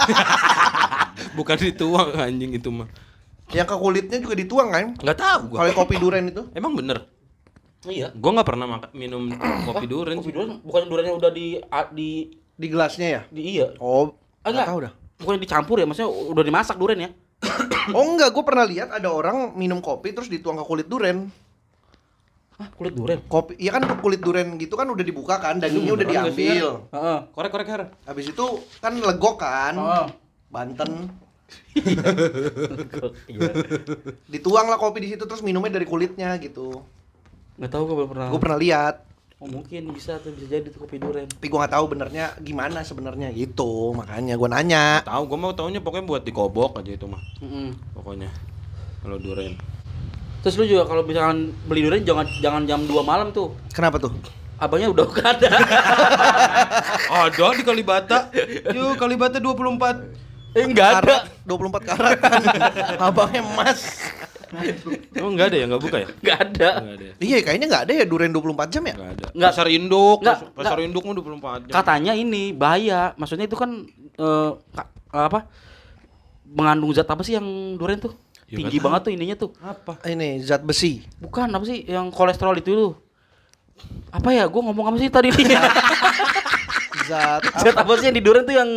[1.37, 2.89] Bukan dituang anjing itu mah.
[3.53, 4.85] yang ke kulitnya juga dituang kan.
[4.97, 5.57] Nggak tahu gua.
[5.61, 6.49] Kalau kopi durian itu.
[6.51, 7.05] Emang bener.
[7.85, 8.09] Iya.
[8.11, 9.29] Gua nggak pernah makan minum
[9.63, 10.17] kopi duren.
[10.17, 11.61] Kopi durian bukan duriannya udah di
[11.93, 12.09] di,
[12.55, 13.21] Di gelasnya ya?
[13.29, 13.67] di iya.
[13.77, 14.65] Oh, Ah, enggak enggak.
[14.65, 14.93] tahu dah.
[15.15, 17.09] Bukan dicampur ya, maksudnya udah dimasak durian ya?
[17.93, 21.29] Oh enggak, gue pernah lihat ada orang minum kopi terus dituang ke kulit duren.
[22.55, 23.19] Hah, kulit durian.
[23.27, 26.67] Kopi, iya kan kulit duren gitu kan udah dibuka kan, dagingnya udah nggak sih, diambil.
[26.95, 27.17] Heeh.
[27.35, 27.81] Korek korek her.
[28.07, 28.45] Habis itu
[28.79, 29.75] kan legok kan.
[29.75, 30.05] Heeh.
[30.47, 30.91] Banten.
[33.29, 33.51] Iya.
[34.25, 36.81] Dituang lah kopi di situ terus minumnya dari kulitnya gitu.
[37.59, 38.27] Enggak tahu gue belum pernah.
[38.33, 38.95] Gue pernah lihat.
[39.37, 41.27] Oh, mungkin bisa tuh bisa jadi tuh kopi durian.
[41.27, 43.93] Tapi gue nggak tahu benernya gimana sebenarnya gitu.
[43.93, 44.85] Makanya gue nanya.
[45.03, 47.19] Tahu gua mau taunya pokoknya buat dikobok aja itu mah.
[47.43, 47.75] Mm-mm.
[47.93, 48.31] Pokoknya.
[49.03, 49.53] Kalau duren.
[50.45, 53.57] Terus lu juga kalau misalkan beli durian jangan jangan jam 2 malam tuh.
[53.73, 54.13] Kenapa tuh?
[54.55, 55.49] Abangnya udah gak ada.
[57.25, 58.29] Ada di Kalibata.
[58.69, 60.23] Yuk Kalibata 24.
[60.55, 61.27] eh enggak ada.
[61.27, 62.17] Karat, 24 karat.
[62.95, 63.79] Abangnya emas.
[65.19, 66.07] Oh enggak ada ya, enggak buka ya?
[66.07, 66.69] Enggak ada.
[66.79, 67.03] Enggak ada.
[67.03, 67.13] ya?
[67.19, 68.95] Iya, kayaknya nggak ada ya duren 24 jam ya?
[68.95, 69.27] Enggak ada.
[69.35, 69.51] Nggak.
[69.51, 71.73] Pasar induk, Nggak, pas- pasar induk mah 24 jam.
[71.75, 73.11] Katanya ini bahaya.
[73.19, 73.83] Maksudnya itu kan
[74.15, 74.51] eh,
[75.11, 75.49] apa?
[76.47, 77.43] Mengandung zat apa sih yang
[77.75, 78.15] durian tuh?
[78.45, 79.49] Ya, Tinggi nggak banget tuh ininya tuh.
[79.57, 79.97] Apa?
[80.05, 81.01] Ini zat besi.
[81.17, 82.93] Bukan apa sih yang kolesterol itu tuh?
[84.09, 84.45] Apa ya?
[84.45, 85.45] Gua ngomong apa sih tadi nih?
[87.05, 88.69] Zat zat apa sih yang di durian tuh yang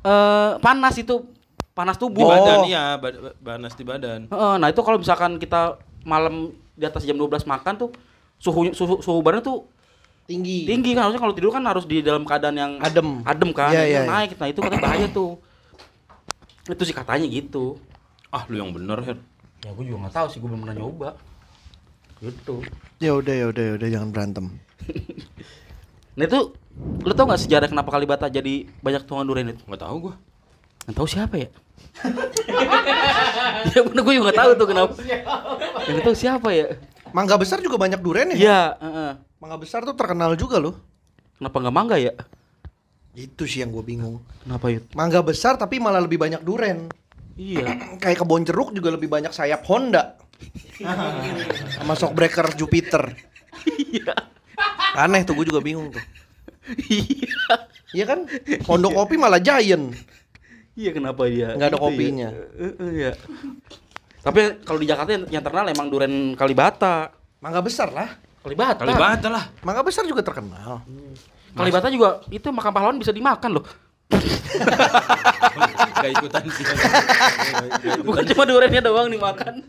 [0.00, 1.24] eh panas itu
[1.72, 2.22] panas Di tubuh.
[2.22, 2.30] Oh.
[2.30, 3.00] badan ya,
[3.38, 4.28] banas di badan.
[4.28, 7.90] Heeh, nah itu kalau misalkan kita malam di atas jam 12 makan tuh
[8.36, 9.64] suhu suhu suhu badan tuh
[10.24, 10.64] tinggi.
[10.64, 13.24] tinggi kan harusnya kalau tidur kan harus di dalam keadaan yang Adem.
[13.24, 14.10] adem kan Iya, Itu iya, iya.
[14.10, 15.36] naik nah itu katanya bahaya tuh
[16.66, 17.76] itu sih katanya gitu
[18.34, 19.18] Ah, lu yang bener, Her.
[19.62, 21.08] ya gue juga nggak tahu sih gue belum pernah nyoba
[22.18, 22.66] gitu
[22.98, 24.44] Ya udah ya udah ya udah jangan berantem.
[26.16, 26.40] nah itu
[27.00, 30.14] lu tau nggak sejarah kenapa Kalibata jadi banyak tuangan durian itu Enggak tahu gua.
[30.84, 31.48] nggak tahu siapa ya
[33.70, 34.92] ya bener gue juga nggak tahu tuh kenapa
[35.86, 36.66] yang tahu siapa ya
[37.10, 38.36] Mangga besar juga banyak duren ya?
[38.36, 39.10] Iya, heeh.
[39.38, 40.74] Mangga besar tuh terkenal juga loh.
[41.38, 42.10] kenapa nggak mangga ya
[43.14, 44.18] Itu sih yang gue bingung.
[44.42, 44.90] Kenapa Yud?
[44.92, 46.90] Mangga besar tapi malah lebih banyak duren.
[47.34, 47.66] Iya.
[48.02, 50.18] Kayak kebon jeruk juga lebih banyak sayap Honda.
[51.70, 53.14] Sama shockbreaker Jupiter.
[53.64, 54.12] Iya.
[54.94, 56.02] Aneh tuh gue juga bingung tuh.
[56.90, 57.54] Iya.
[57.94, 58.26] Iya kan?
[58.66, 59.94] Pondok kopi malah Giant.
[60.74, 61.54] Iya kenapa dia?
[61.54, 61.90] Nggak ada Gitu ya?
[61.90, 62.28] kopinya.
[62.34, 63.12] Eh, eh, Iya.
[64.24, 67.12] Tapi kalau di Jakarta yang, yang terkenal emang duren Kalibata.
[67.38, 68.08] Mangga besar lah.
[68.42, 68.82] Kalibata.
[68.82, 69.44] Kalibata lah.
[69.62, 70.82] Mangga besar juga terkenal.
[71.54, 73.64] Kalibata juga itu makan pahlawan bisa dimakan loh.
[75.94, 76.64] Gak ikutan sih.
[78.04, 79.64] Bukan cuma durennya doang dimakan.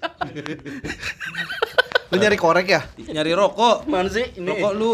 [2.11, 2.81] Lu nyari korek ya?
[2.99, 3.87] Nyari rokok.
[3.87, 4.45] Mana sih ini?
[4.45, 4.93] Rokok lu.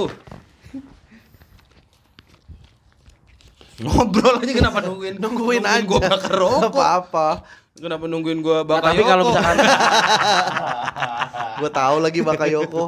[3.81, 5.81] Ngobrol aja kenapa nungguin Nungguin aja.
[5.81, 6.69] gua bakar rokok.
[6.69, 7.27] Apa-apa.
[7.81, 9.57] Kenapa nungguin gua Nah, bakar tapi kalau misalkan
[11.61, 12.83] Gue tahu lagi Bakayoko.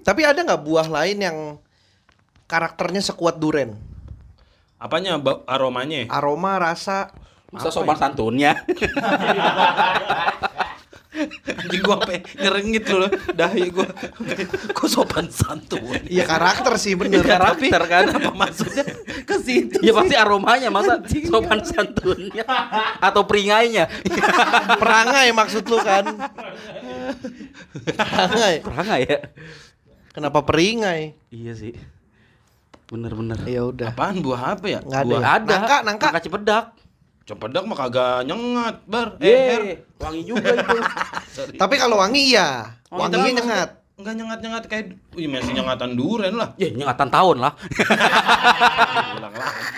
[0.00, 1.36] Tapi ada nggak buah lain yang
[2.48, 3.76] karakternya sekuat duren?
[4.78, 5.18] apanya
[5.50, 6.06] aromanya?
[6.06, 7.10] Aroma, rasa,
[7.50, 8.62] masa sopan santunnya.
[11.58, 13.90] Anjing gua sampe nyerengit lu dahi gua.
[14.70, 16.06] Kok sopan santun.
[16.06, 17.26] Iya karakter sih bener.
[17.26, 18.04] Karakter kan.
[18.22, 18.86] Apa maksudnya
[19.26, 19.82] ke situ?
[19.82, 22.46] Ya pasti aromanya masa sopan santunnya
[23.02, 23.90] atau peringainya.
[24.82, 26.06] Perangai maksud lu kan?
[27.98, 28.54] Perangai.
[28.62, 29.18] Perangai ya?
[30.14, 31.18] Kenapa peringai?
[31.34, 31.74] Iya sih.
[32.88, 33.38] Bener-bener.
[33.44, 33.92] Ya udah.
[33.92, 34.80] Apaan buah apa ya?
[34.80, 35.12] Nggak ada.
[35.12, 35.52] Buah ada.
[35.52, 36.06] Nangka, nangka.
[36.08, 36.64] Nangka Cipedak.
[37.28, 39.20] Copedak mah kagak nyengat, Bar.
[39.20, 40.80] Eh, wangi juga itu.
[41.60, 42.72] Tapi kalau wangi iya.
[42.88, 43.70] Oh, Wanginya Tapi nyengat.
[43.98, 46.56] Enggak nyengat-nyengat kayak Wih, masih nyengatan duren lah.
[46.56, 47.52] Ya, nyengatan tahun lah.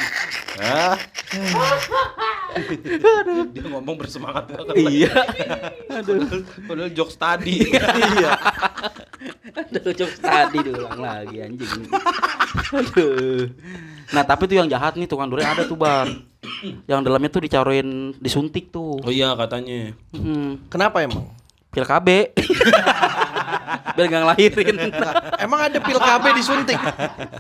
[0.61, 0.96] Ah.
[3.54, 4.74] Dia ngomong bersemangat banget.
[4.76, 5.12] iya.
[5.90, 7.64] Padahal, padahal jokes tadi.
[7.70, 8.30] Iya.
[9.50, 11.84] Aduh, cuma tadi diulang lagi anjing.
[12.74, 13.50] Aduh.
[14.11, 16.08] Nah, tapi tuh yang jahat nih tukang durian ada tuh, Bar.
[16.86, 17.88] Yang dalamnya tuh dicaroin
[18.18, 18.98] disuntik tuh.
[19.02, 19.94] Oh iya katanya.
[20.14, 21.30] Hmm, Kenapa emang?
[21.70, 22.08] pil KB.
[23.91, 24.76] Biar nggak ngelahirin.
[25.36, 26.78] Emang ada pil KB disuntik?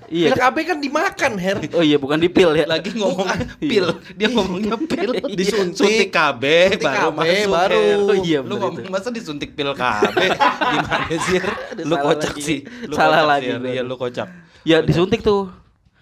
[0.08, 0.28] iya.
[0.28, 1.56] Pil KB kan dimakan, Her.
[1.72, 2.64] Oh iya, bukan di pil ya.
[2.66, 3.26] Lagi ngomong
[3.58, 5.10] pil, dia ngomongnya pil.
[5.30, 5.78] Disuntik.
[5.78, 6.42] Suntik KB
[6.72, 7.50] Suntik baru KB, masuk.
[7.50, 7.84] baru.
[8.04, 8.90] Oh iya, Lu ngomong itu.
[8.90, 10.16] masa disuntik pil KB?
[10.70, 11.36] Gimana sih?
[11.36, 11.52] Her?
[11.80, 12.42] Lu salah kocak lagi.
[12.42, 12.58] sih.
[12.84, 13.48] Lu Salah kocak lagi.
[13.66, 14.28] Iya, lu kocak.
[14.62, 15.48] Ya disuntik tuh.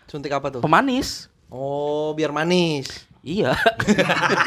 [0.06, 0.60] Suntik apa tuh?
[0.60, 1.28] Pemanis.
[1.48, 3.07] Oh, biar manis.
[3.28, 3.52] Iya.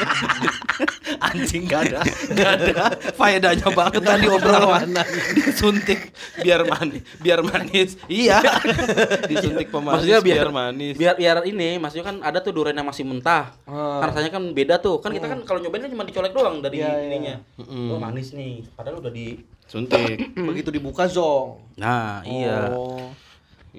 [1.29, 2.01] Anjing gak ada,
[2.33, 4.89] gak ada faedahnya banget tadi obrolan.
[5.37, 6.09] Disuntik
[6.41, 8.01] biar manis, biar manis.
[8.09, 8.41] Iya.
[9.29, 10.95] Disuntik pemanis maksudnya biar, biar manis.
[10.97, 13.53] Biar biar ini, maksudnya kan ada tuh durian yang masih mentah.
[13.69, 14.01] Hmm.
[14.01, 14.97] Kan rasanya kan beda tuh.
[14.97, 17.05] Kan kita kan kalau nyobain kan cuma dicolek doang dari Iya, iya.
[17.05, 17.35] ininya.
[17.61, 17.93] Mm-mm.
[17.93, 18.65] Oh, manis nih.
[18.73, 19.37] Padahal udah di
[19.69, 20.17] Suntik.
[20.49, 21.61] Begitu dibuka zong.
[21.77, 22.73] Nah, iya.
[22.73, 23.13] Oh.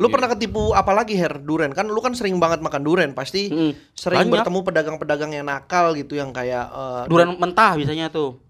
[0.00, 1.76] Lu pernah ketipu apa lagi Her duren?
[1.76, 3.72] Kan lu kan sering banget makan duren, pasti Mm.
[3.92, 4.32] sering Banyak.
[4.40, 8.40] bertemu pedagang-pedagang yang nakal gitu yang kayak eh, Durian mentah biasanya tuh.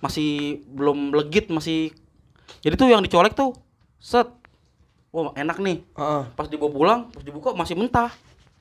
[0.00, 1.92] Masih belum legit, masih
[2.60, 3.54] Jadi tuh yang dicolek tuh
[4.02, 4.26] set.
[5.10, 5.82] Wah, enak nih.
[5.96, 6.22] Heeh.
[6.34, 8.10] Pas dibawa pulang, pas dibuka masih mentah.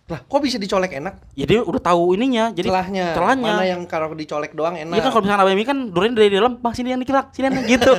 [0.10, 1.22] Lah, kok bisa dicolek enak?
[1.38, 3.14] Ya dia udah tahu ininya, jadi celahnya.
[3.14, 3.53] celahnya.
[3.53, 4.97] Mana yang kalau dicolek doang enak.
[4.97, 7.28] Iya kan kalau misalkan abang kan durian dari dalam, bang sini yang dikit, Bang.
[7.30, 7.93] sini yang gitu.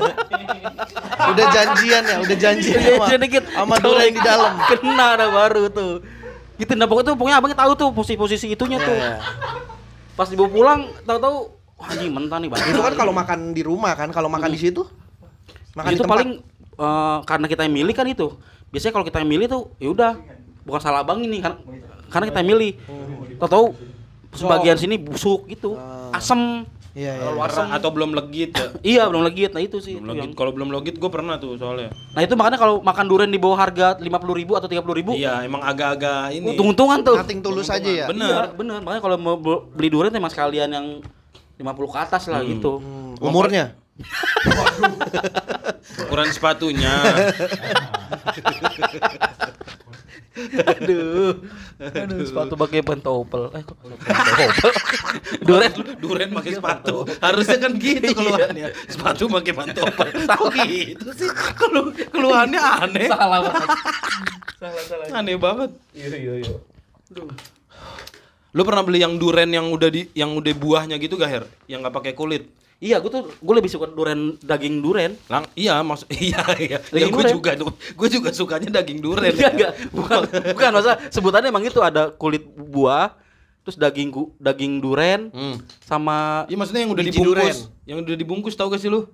[1.31, 3.07] udah janjian ya, udah janjian sama,
[3.39, 4.53] sama durian yang di dalam.
[4.75, 6.03] Kena ada baru tuh.
[6.59, 8.91] Gitu nah pokoknya tuh pokoknya abangnya tahu tuh posisi-posisi itunya tuh.
[8.91, 9.23] Iya.
[10.19, 11.37] Pas dibawa pulang, tahu-tahu
[11.79, 12.75] anjing mentah nih bang.
[12.75, 14.83] Itu kan kalau makan di rumah kan, kalau makan di situ
[15.79, 16.17] makan itu di tempat.
[16.19, 16.31] paling
[16.75, 18.35] eh, karena kita yang milih kan itu.
[18.75, 20.13] Biasanya kalau kita yang milih tuh ya udah
[20.67, 21.57] bukan salah abang ini kan
[22.11, 22.73] karena kita milih.
[23.39, 23.65] Tahu-tahu
[24.33, 25.75] sebagian sini busuk gitu,
[26.11, 26.67] asem.
[26.91, 27.23] Iya, iya.
[27.23, 27.47] Kalau iya.
[27.47, 28.67] asem Atau belum legit ya?
[28.93, 29.95] Iya belum legit, nah itu sih.
[29.95, 30.23] Belum itu legit.
[30.25, 31.89] yang- Kalau belum legit gue pernah tuh soalnya.
[32.11, 34.99] Nah itu makanya kalau makan durian di bawah harga lima puluh ribu atau tiga puluh
[34.99, 36.51] ribu, Iya, emang agak-agak ini.
[36.51, 37.15] untung-untungan tuh.
[37.17, 38.05] Nating tulus aja ya.
[38.11, 38.27] Bener.
[38.27, 38.79] Iya, bener.
[38.83, 40.87] Makanya kalau mau be- beli durian emang sekalian yang
[41.57, 42.81] 50 ke atas lah gitu.
[42.81, 43.77] Hmm, umurnya?
[46.01, 46.91] Ukuran sepatunya.
[50.77, 51.33] Aduh.
[51.81, 53.53] Aduh, sepatu pakai pantopel.
[53.57, 54.71] Eh, kok pantopel?
[55.47, 56.97] durian Duren pakai sepatu.
[57.21, 58.67] Harusnya kan gitu keluhannya.
[58.89, 60.07] Sepatu pakai pantopel.
[60.27, 61.29] Kok gitu sih?
[61.57, 63.09] Kelu keluhannya aneh.
[63.09, 63.69] salah banget.
[64.61, 65.07] salah salah.
[65.15, 65.71] Aneh banget.
[65.93, 66.55] Iya iya iya.
[68.51, 71.45] Lu pernah beli yang duren yang udah di yang udah buahnya gitu gak Her?
[71.71, 72.51] Yang nggak pakai kulit?
[72.81, 75.13] Iya, gue tuh gue lebih suka durian daging durian.
[75.27, 76.79] Lang iya maksud iya iya.
[76.81, 77.29] Ya, gue duren.
[77.31, 77.71] juga tuh.
[77.93, 79.29] Gue juga sukanya daging duren.
[79.29, 79.73] Enggak enggak.
[79.95, 80.19] Bukan
[80.51, 83.13] bukan masa sebutannya emang itu ada kulit buah,
[83.61, 85.61] terus daging gu- daging duren Hmm.
[85.79, 87.29] sama Iya maksudnya yang udah dibungkus.
[87.29, 87.55] duren.
[87.85, 89.05] Yang udah dibungkus tahu gak sih lu?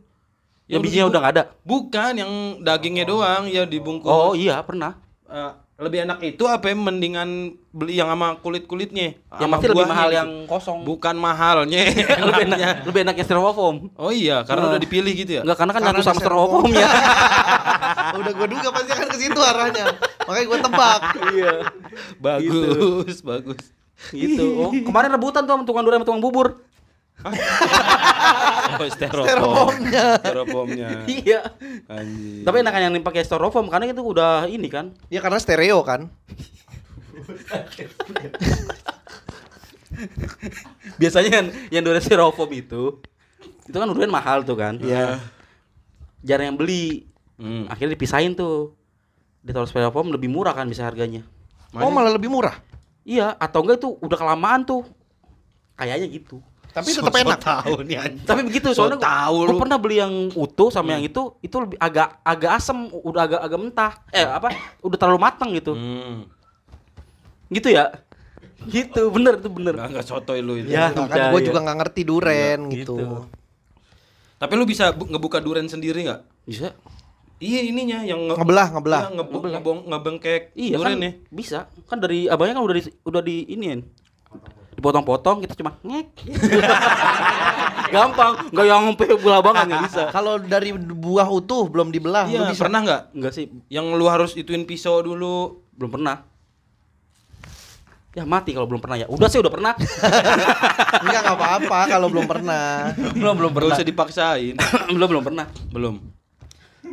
[0.67, 1.45] yang bijinya udah nggak ada.
[1.63, 4.07] Bukan, yang dagingnya doang ya dibungkus.
[4.07, 4.99] Oh iya, pernah.
[5.25, 9.13] eh, lebih enak itu apa ya mendingan beli yang sama kulit-kulitnya?
[9.37, 10.17] Yang Sama pasti lebih mahal gitu.
[10.17, 10.79] yang kosong.
[10.89, 11.83] Bukan mahalnya.
[12.33, 12.59] lebih enak
[12.89, 13.77] lebih enak yang styrofoam.
[13.93, 14.71] Oh iya, karena Nah.
[14.73, 15.43] udah dipilih gitu ya.
[15.45, 16.89] Enggak karena kan Karena nyatu sama ada styrofoamnya.
[18.17, 19.85] Udah gue duga pasti akan ke situ arahnya.
[20.25, 21.01] Makanya gue tebak.
[21.37, 21.55] Iya.
[22.17, 23.61] Bagus, bagus.
[24.13, 24.45] Gitu.
[24.57, 26.65] Oh, kemarin rebutan tuh sama tukang durian sama tukang bubur.
[28.77, 29.25] Oh, styrofoam.
[29.25, 30.21] Styrofoamnya.
[30.21, 30.89] Styrofoamnya.
[31.09, 31.41] Iya.
[31.89, 32.45] Anjir.
[32.45, 34.93] Tapi enakan yang pakai styrofoam karena itu udah ini kan.
[35.09, 36.13] Ya karena stereo kan.
[41.01, 43.01] Biasanya yang, yang durian styrofoam itu
[43.67, 44.79] itu kan durian mahal tuh kan.
[44.79, 45.19] Iya.
[46.23, 47.07] Jarang yang beli.
[47.37, 47.67] Hmm.
[47.71, 48.75] Akhirnya dipisahin tuh.
[49.43, 51.23] Ditaruh styrofoam lebih murah kan bisa harganya.
[51.77, 52.59] Oh malah lebih murah.
[53.07, 54.83] Iya, atau enggak itu udah kelamaan tuh.
[55.79, 56.43] Kayaknya gitu.
[56.77, 57.41] Tapi tetap enak.
[57.41, 57.97] tahu nih.
[58.23, 59.61] Tapi begitu So soalnya tahu gue lu.
[59.61, 63.59] pernah beli yang utuh sama yang itu itu lebih agak agak asem, udah agak agak
[63.59, 63.93] mentah.
[64.13, 64.53] Eh apa?
[64.85, 65.73] Udah terlalu matang gitu.
[65.73, 66.29] Hmm.
[67.49, 67.97] Gitu ya?
[68.67, 69.75] Gitu, bener itu bener.
[69.79, 70.69] Enggak sotoy lu itu.
[70.69, 70.91] Ya.
[70.91, 71.47] Nah, udah, kan gue ya.
[71.47, 72.95] juga nggak ngerti duren gitu.
[72.99, 73.17] gitu.
[74.37, 76.21] Tapi lu bisa bu- ngebuka duren sendiri nggak?
[76.45, 76.77] Bisa?
[77.37, 79.01] Iya ininya yang nge- Ngebelah, ngebelah.
[79.03, 80.97] Iya, nge- ngebong, ngebengkek Iya kan?
[80.99, 81.13] ya.
[81.29, 81.59] Bisa.
[81.85, 83.81] Kan dari abangnya kan udah di udah di iniin.
[84.77, 86.09] Dipotong-potong kita cuma ngek.
[87.87, 90.03] Gampang, enggak yang sampai bola banget nggak bisa.
[90.11, 92.61] Kalau dari buah utuh belum dibelah, lu Iya, bisa.
[92.61, 93.03] pernah nggak?
[93.15, 95.63] Enggak sih, Yang lu harus ituin pisau dulu.
[95.73, 96.25] belum pernah.
[98.13, 99.07] Ya mati kalau belum pernah ya.
[99.07, 99.77] Udah sih udah pernah.
[101.05, 102.97] Enggak nggak apa-apa kalau belum pernah.
[103.13, 103.77] belum belum Gak pernah.
[103.77, 104.55] usah dipaksain.
[104.97, 105.47] belum belum pernah.
[105.69, 106.01] Belum.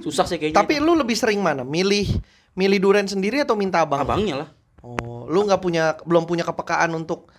[0.03, 0.59] Susah sih kayaknya.
[0.59, 1.63] Tapi lu lebih sering mana?
[1.63, 2.11] Milih
[2.53, 4.03] milih duren sendiri atau minta abang?
[4.03, 4.49] abangnya lah.
[4.83, 7.31] Oh, lu nggak punya belum punya kepekaan untuk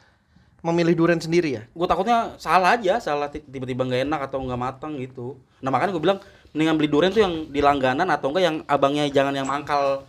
[0.64, 1.62] memilih duren sendiri ya?
[1.68, 5.36] Gue takutnya salah aja, salah ti- tiba-tiba nggak enak atau nggak matang gitu.
[5.60, 6.18] Nah makanya gue bilang
[6.50, 10.08] mendingan beli durian tuh yang di langganan atau enggak yang abangnya jangan yang mangkal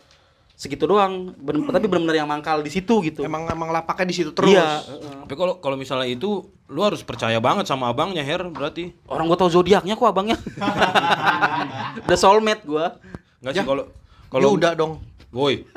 [0.55, 1.35] segitu doang.
[1.35, 3.21] Ben- tapi benar-benar yang mangkal di situ gitu.
[3.21, 4.55] Emang emang lapaknya di situ terus.
[4.55, 4.79] Iya.
[5.21, 8.95] Tapi kalau kalau misalnya itu lu harus percaya banget sama abangnya Her berarti.
[9.05, 10.39] Orang gue tau zodiaknya kok abangnya.
[12.05, 12.85] Udah soulmate gue.
[13.41, 13.61] Enggak Ya.
[13.61, 13.83] sih kalau
[14.25, 14.93] Kalau kalau udah dong.
[15.29, 15.67] Woi.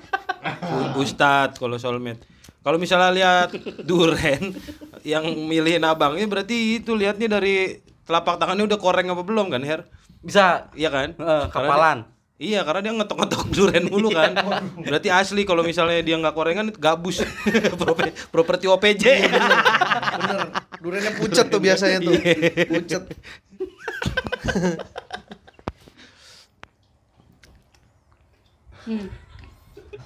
[0.64, 2.22] U- Ustadz kalau soulmate.
[2.68, 3.48] Kalau misalnya lihat
[3.80, 4.52] duren
[5.00, 9.88] yang milihin abangnya berarti itu lihatnya dari telapak tangannya udah koreng apa belum kan Her?
[10.20, 10.68] Bisa.
[10.76, 11.16] Iya kan?
[11.16, 11.98] Heeh, Karena kapalan.
[12.04, 14.36] dia- iya, karena dia ngetok-ngetok duren mulu kan.
[14.78, 17.24] Berarti asli kalau misalnya dia nggak korengan gabus.
[17.80, 19.04] Prope- Properti OPJ.
[19.16, 20.38] Bener.
[20.78, 22.20] Durennya pucet tuh biasanya tuh.
[22.68, 23.02] Pucet.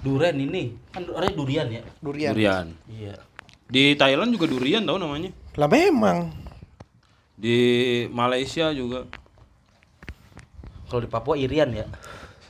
[0.03, 1.83] Duren ini kan orangnya durian ya.
[2.03, 2.33] Durian.
[2.35, 2.67] Durian.
[2.91, 3.15] Iya.
[3.71, 5.31] Di Thailand juga durian tau namanya.
[5.55, 6.35] Lah memang.
[7.39, 7.59] Di
[8.11, 9.07] Malaysia juga.
[10.91, 11.87] Kalau di Papua Irian ya.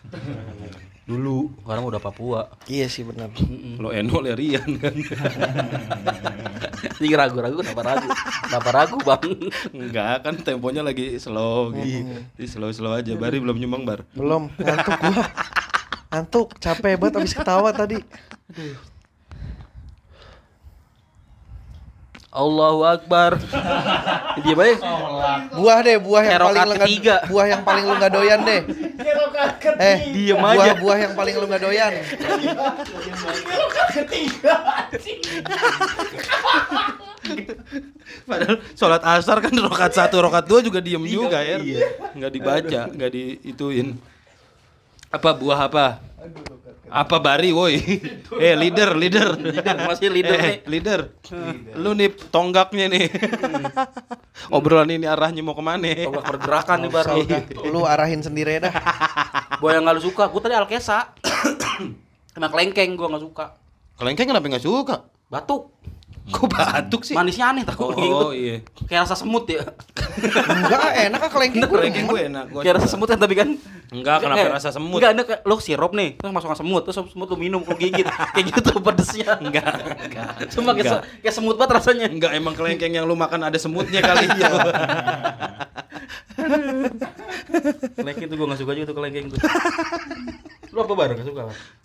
[1.02, 2.46] Dulu, sekarang udah Papua.
[2.70, 3.28] Iya sih benar.
[3.36, 4.94] Kalau Eno lerian kan.
[7.02, 8.08] Jadi ragu-ragu kenapa ragu?
[8.46, 9.26] Kenapa ragu, Bang?
[9.74, 12.06] Enggak kan temponya lagi slow gitu.
[12.38, 13.12] Jadi slow-slow aja.
[13.18, 14.00] Bari belum nyumbang bar.
[14.14, 15.26] Belum, ngantuk gua.
[16.12, 17.96] Ngantuk, capek banget habis ketawa tadi.
[22.28, 23.40] Allahu Akbar.
[24.44, 24.76] Dia baik.
[25.56, 27.16] Buah deh, buah yang paling lu nggak ketiga.
[27.32, 28.60] buah yang paling lu nggak doyan deh.
[29.80, 30.72] Eh, Diem buah, aja.
[30.76, 31.92] Buah yang paling lu nggak doyan.
[38.28, 41.56] Padahal sholat asar kan rokat satu, rokat dua juga diem juga ya.
[42.12, 44.11] Nggak dibaca, nggak diituin.
[45.12, 45.86] Apa buah apa?
[46.92, 47.76] Apa bari woi?
[48.42, 49.36] Eh leader, leader.
[49.84, 50.56] masih leader eh, nih.
[50.68, 51.00] leader.
[51.76, 53.12] Lu nih tonggaknya nih.
[54.56, 55.88] Obrolan ini arahnya mau ke mana?
[55.92, 57.12] Tonggak pergerakan nih baru.
[57.20, 58.72] Udah, lu arahin sendiri dah.
[59.60, 61.12] Buah yang gak lu suka, gue tadi Alkesa.
[62.36, 63.46] Emang kelengkeng gue gak suka.
[64.00, 64.96] Kelengkeng kenapa nggak suka?
[65.28, 65.68] Batuk.
[66.32, 67.18] Kok batuk sih?
[67.18, 68.62] Manisnya aneh tau Oh, iya.
[68.86, 69.66] Kayak rasa semut ya.
[70.48, 71.78] Enggak enak ah kelengking gua.
[71.82, 72.44] Kelengkeng gue enak.
[72.48, 73.58] Gua Kayak rasa semut kan tapi kan
[73.92, 74.96] Enggak, kenapa Eh, rasa semut?
[74.96, 78.08] Enggak, enak lo sirup nih, terus masukkan semut, terus semut lu minum, lu gigit.
[78.08, 79.36] Kayak gitu pedesnya.
[79.36, 79.68] Enggak,
[80.00, 80.48] enggak.
[80.48, 82.06] Cuma kayak, se- kayak semut banget rasanya.
[82.08, 84.48] Enggak, emang kelengkeng yang lu makan ada semutnya kali Iya.
[84.48, 84.58] itu.
[87.94, 89.38] Kelengkeng tuh gue gak suka juga tuh kelengkeng tuh.
[90.72, 91.42] Lu apa bareng gak suka?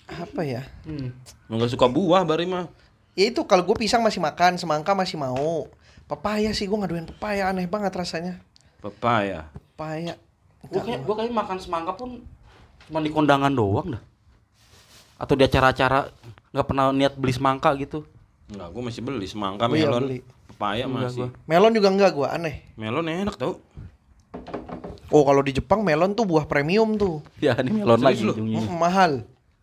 [0.07, 0.61] Apa ya?
[0.83, 1.11] Hmm.
[1.47, 2.71] Enggak suka buah bari mah.
[3.13, 5.67] Ya itu kalau gue pisang masih makan, semangka masih mau.
[6.05, 8.39] Pepaya sih gue nggak doyan pepaya, aneh banget rasanya.
[8.79, 9.51] Pepaya.
[9.73, 10.15] Pepaya.
[10.67, 12.23] Gue kayak gue kayak makan semangka pun
[12.87, 14.03] cuma di kondangan doang dah.
[15.17, 16.13] Atau di acara-acara
[16.53, 18.05] nggak pernah niat beli semangka gitu.
[18.47, 20.19] Enggak, gua masih beli semangka, Oh iya, melon, beli.
[20.47, 21.19] pepaya Enggak, masih.
[21.19, 21.29] gua.
[21.51, 22.55] Melon juga enggak gue, aneh.
[22.79, 23.59] Melon enak tau.
[25.07, 27.19] Oh kalau di Jepang melon tuh buah premium tuh.
[27.43, 28.39] Ya ini melon Serius lagi.
[28.39, 29.11] Mm, mahal.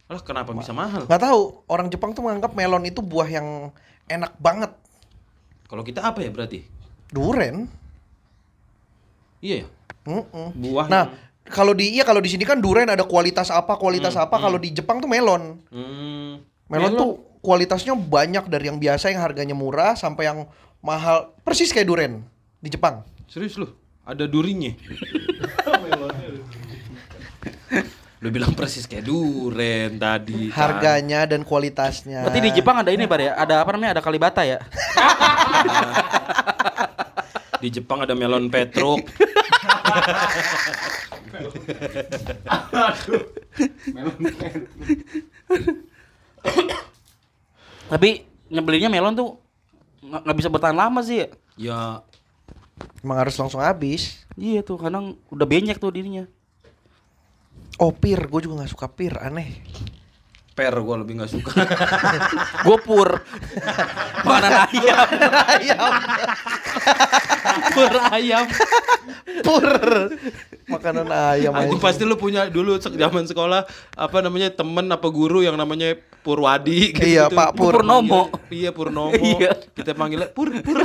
[0.05, 1.09] Lah kenapa bisa mahal?
[1.09, 3.73] Nggak tahu, orang Jepang tuh menganggap melon itu buah yang
[4.05, 4.73] enak banget.
[5.65, 6.61] Kalau kita apa ya berarti?
[7.09, 7.69] Duren.
[9.41, 9.67] Iya ya.
[10.05, 10.53] Mm-mm.
[10.55, 10.87] Buah.
[10.87, 11.05] Nah,
[11.45, 14.37] kalau di iya kalau di sini kan duren ada kualitas apa, kualitas Hmm, apa.
[14.39, 15.61] Kalau di Jepang tuh melon.
[15.69, 16.41] Hmm.
[16.69, 17.11] Melon, tuh
[17.45, 20.49] kualitasnya banyak dari yang biasa yang harganya murah sampai yang
[20.81, 21.37] mahal.
[21.45, 22.13] Persis kayak duren
[22.61, 23.05] di Jepang.
[23.29, 23.69] Serius lu?
[24.05, 24.73] Ada durinya.
[28.25, 30.49] lu bilang persis kayak duren tadi.
[30.49, 30.57] kan.
[30.81, 32.25] Harganya dan kualitasnya.
[32.25, 33.37] Berarti di Jepang ada ini bar ya?
[33.37, 34.01] Ada apa namanya?
[34.01, 34.65] Ada kalibata ya?
[37.61, 39.01] Di Jepang ada melon petruk.
[47.91, 49.39] Tapi nyebelinnya melon tuh
[50.05, 51.29] nggak nggak bisa bertahan lama sih ya.
[51.57, 52.03] ya
[53.05, 54.25] Emang harus langsung habis.
[54.35, 56.27] Iya tuh, kadang udah banyak tuh dirinya.
[57.79, 59.63] Oh pir, gue juga nggak suka pir, aneh.
[60.55, 61.51] Per gua lebih nggak suka.
[62.65, 63.11] Gue pur.
[64.23, 65.09] Makanan ayam.
[65.51, 65.93] Ayam,
[67.75, 68.45] Pur ayam.
[69.43, 69.67] pur.
[70.65, 71.75] Makanan ayam aja.
[71.77, 77.05] pasti lu punya dulu zaman sekolah apa namanya temen apa guru yang namanya Purwadi gitu.
[77.05, 77.83] Iya, Pak Pur.
[77.83, 78.31] Purnomo.
[78.49, 79.13] Iya Purnomo.
[79.13, 79.59] Iya.
[79.75, 80.79] Kita panggilnya Pur Pur.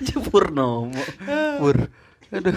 [0.00, 1.02] Aja Purnomo.
[1.60, 1.76] Pur.
[2.32, 2.56] Aduh.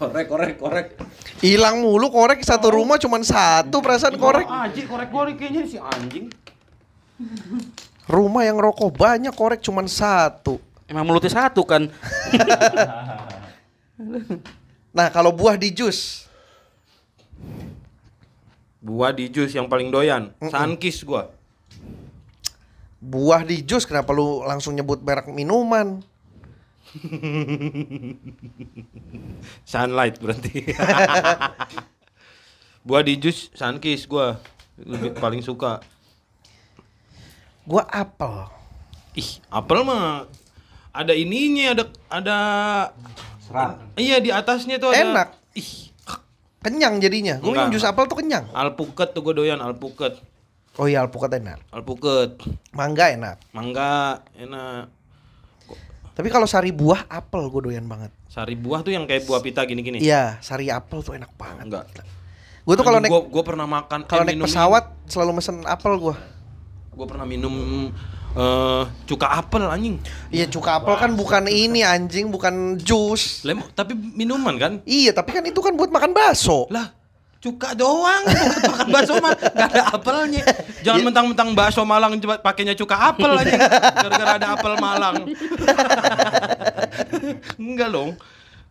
[0.00, 0.86] Korek korek korek.
[1.44, 4.48] Hilang mulu korek satu rumah cuman satu perasaan korek.
[4.48, 6.32] Anjing korek korek kayaknya si anjing.
[8.08, 10.56] Rumah yang rokok banyak korek cuman satu.
[10.88, 11.84] Emang mulutnya satu kan?
[14.90, 16.26] Nah kalau buah di jus,
[18.80, 20.32] Buah di jus yang paling doyan.
[20.40, 21.28] Sunkist gua.
[22.98, 26.00] buah di jus kenapa lu langsung nyebut merek minuman?
[29.66, 30.64] Sunlight berarti.
[32.86, 34.38] Buah di jus Sunkist gua
[34.76, 35.78] lebih paling suka.
[37.62, 38.48] Gua apel.
[39.14, 40.26] Ih, apel mah
[40.90, 42.38] ada ininya, ada ada
[43.40, 43.78] Serat.
[43.94, 45.02] Iya di atasnya tuh ada.
[45.02, 45.28] Enak.
[45.54, 45.90] Ih,
[46.60, 47.40] Kenyang jadinya.
[47.40, 48.44] Gue minum jus apel tuh kenyang.
[48.52, 50.20] alpukat tuh gue doyan alpukat.
[50.76, 51.58] Oh iya alpukat enak.
[51.72, 52.36] Alpukat,
[52.76, 53.36] Mangga enak.
[53.50, 54.92] mangga enak.
[56.14, 58.10] Tapi kalau sari buah apel gue doyan banget.
[58.26, 60.02] Sari buah tuh yang kayak buah pita gini-gini.
[60.02, 61.64] Iya, sari apel tuh enak banget.
[61.66, 61.84] Enggak.
[62.66, 65.96] Gue tuh kalau naik gua, gua pernah makan kalau eh, naik pesawat selalu mesen apel
[65.96, 66.14] gue.
[66.92, 67.54] Gua pernah minum
[68.30, 69.98] eh cuka apel anjing.
[70.30, 73.42] Iya cuka apel kan bukan ini anjing, bukan jus.
[73.42, 74.72] Lem, tapi minuman kan?
[74.86, 76.70] Iya, tapi kan itu kan buat makan bakso.
[76.70, 76.94] Lah,
[77.40, 80.44] cuka doang buat makan bakso mah gak ada apelnya.
[80.84, 83.56] Jangan mentang-mentang bakso Malang coba pakainya cuka apel aja.
[83.96, 85.24] Gara-gara ada apel Malang.
[87.60, 88.10] Enggak dong.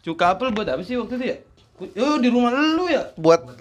[0.05, 1.37] Cuka apel buat apa sih waktu itu ya?
[2.05, 3.09] Oh, di rumah lu ya?
[3.17, 3.57] Buat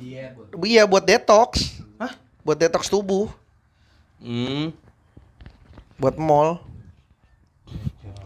[0.61, 1.81] Iya, buat detox.
[1.97, 2.13] Hah?
[2.45, 3.33] Buat detox tubuh,
[4.19, 4.75] Hmm.
[5.97, 6.59] buat mall.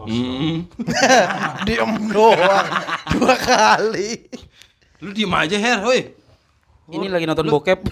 [0.03, 0.64] Hmm.
[1.68, 2.66] Diem doang
[3.12, 4.24] dua kali.
[5.05, 6.16] Lu diem aja, Her, woi.
[6.93, 7.78] Ini lagi nonton bokep.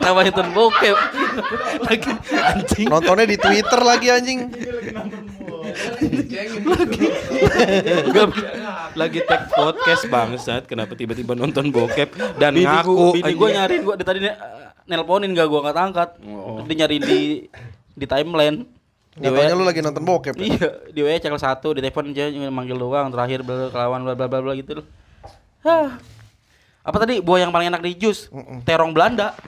[0.00, 0.96] Kenapa nonton bokep?
[1.84, 2.86] Lagi anjing.
[2.88, 4.40] Nontonnya di Twitter lagi anjing.
[8.92, 10.64] Lagi tag podcast bangsat.
[10.64, 13.52] Kenapa tiba-tiba nonton bokep dan Bini ngaku gua, bini anjing.
[13.52, 14.38] nyariin dia tadi ne-
[14.88, 16.10] nelponin gak gua angkat angkat.
[16.24, 16.64] Oh.
[16.64, 17.20] Dia nyariin di
[17.92, 18.64] di timeline.
[19.12, 20.34] WA lu lagi nonton bokep.
[20.40, 20.44] ya?
[20.48, 24.16] Iya, di WA channel satu, di telepon aja manggil doang, terakhir bla bla kelawan bla
[24.16, 24.86] bla bla bla gitu loh.
[25.68, 26.00] Hah.
[26.82, 28.26] Apa tadi buah yang paling enak di jus?
[28.28, 28.62] Mm-mm.
[28.62, 29.38] Terong Belanda.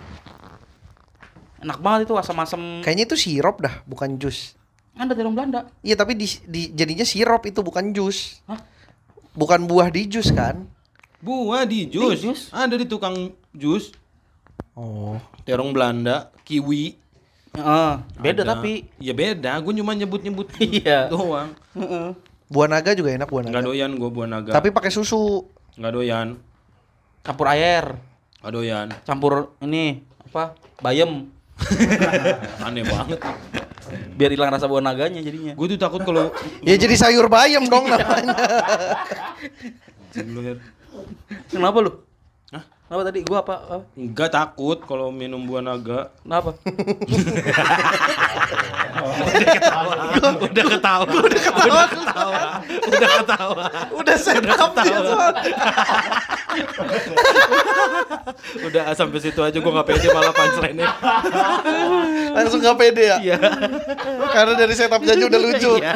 [1.59, 2.80] Enak banget itu asam-asam.
[2.80, 4.55] Kayaknya itu sirup dah, bukan jus.
[4.95, 5.66] Ada terong Belanda.
[5.80, 8.39] Iya, tapi di, di- jadinya sirup itu bukan jus.
[8.45, 8.61] Hah?
[9.35, 10.68] Bukan buah di jus kan?
[11.18, 12.14] Buah di jus.
[12.14, 12.41] Di jus.
[12.49, 13.16] Ada di tukang
[13.51, 13.91] jus.
[14.72, 15.18] Oh.
[15.43, 17.01] Terong Belanda, kiwi.
[17.51, 18.51] Heeh, beda Ada.
[18.53, 21.07] tapi Ya beda, gue cuma nyebut-nyebut Iya.
[21.09, 21.55] doang.
[21.72, 22.14] Heeh.
[22.47, 23.70] Buah naga juga enak buah Enggak naga.
[23.72, 24.51] doyan gue buah naga.
[24.53, 25.49] Tapi pakai susu.
[25.74, 26.28] Enggak doyan.
[27.25, 27.97] Campur air,
[28.39, 28.89] Enggak doyan.
[29.03, 30.53] campur ini apa?
[30.79, 31.33] Bayam.
[32.66, 33.16] Aneh banget.
[34.12, 35.57] Biar hilang rasa buah naganya jadinya.
[35.57, 36.29] Gue tuh takut kalau
[36.61, 38.37] Ya jadi sayur bayam dong namanya.
[41.49, 42.04] Kenapa lu?
[42.85, 43.55] Kenapa tadi gua apa?
[43.64, 43.89] apa?
[43.97, 46.12] Enggak takut kalau minum buah naga.
[46.20, 46.53] Kenapa?
[49.24, 49.95] Udah ketawa.
[50.45, 51.05] Udah ketawa.
[51.09, 52.41] Udah ketawa.
[52.85, 53.64] Udah ketawa.
[53.89, 55.53] Udah set up dia soalnya.
[58.68, 60.89] Udah ah, sampai situ aja gua nggak pede malah punchline-nya.
[62.37, 63.16] Langsung gak pede ya?
[63.22, 63.39] Iya.
[64.28, 65.72] Karena dari setupnya aja udah lucu.
[65.80, 65.95] Iya.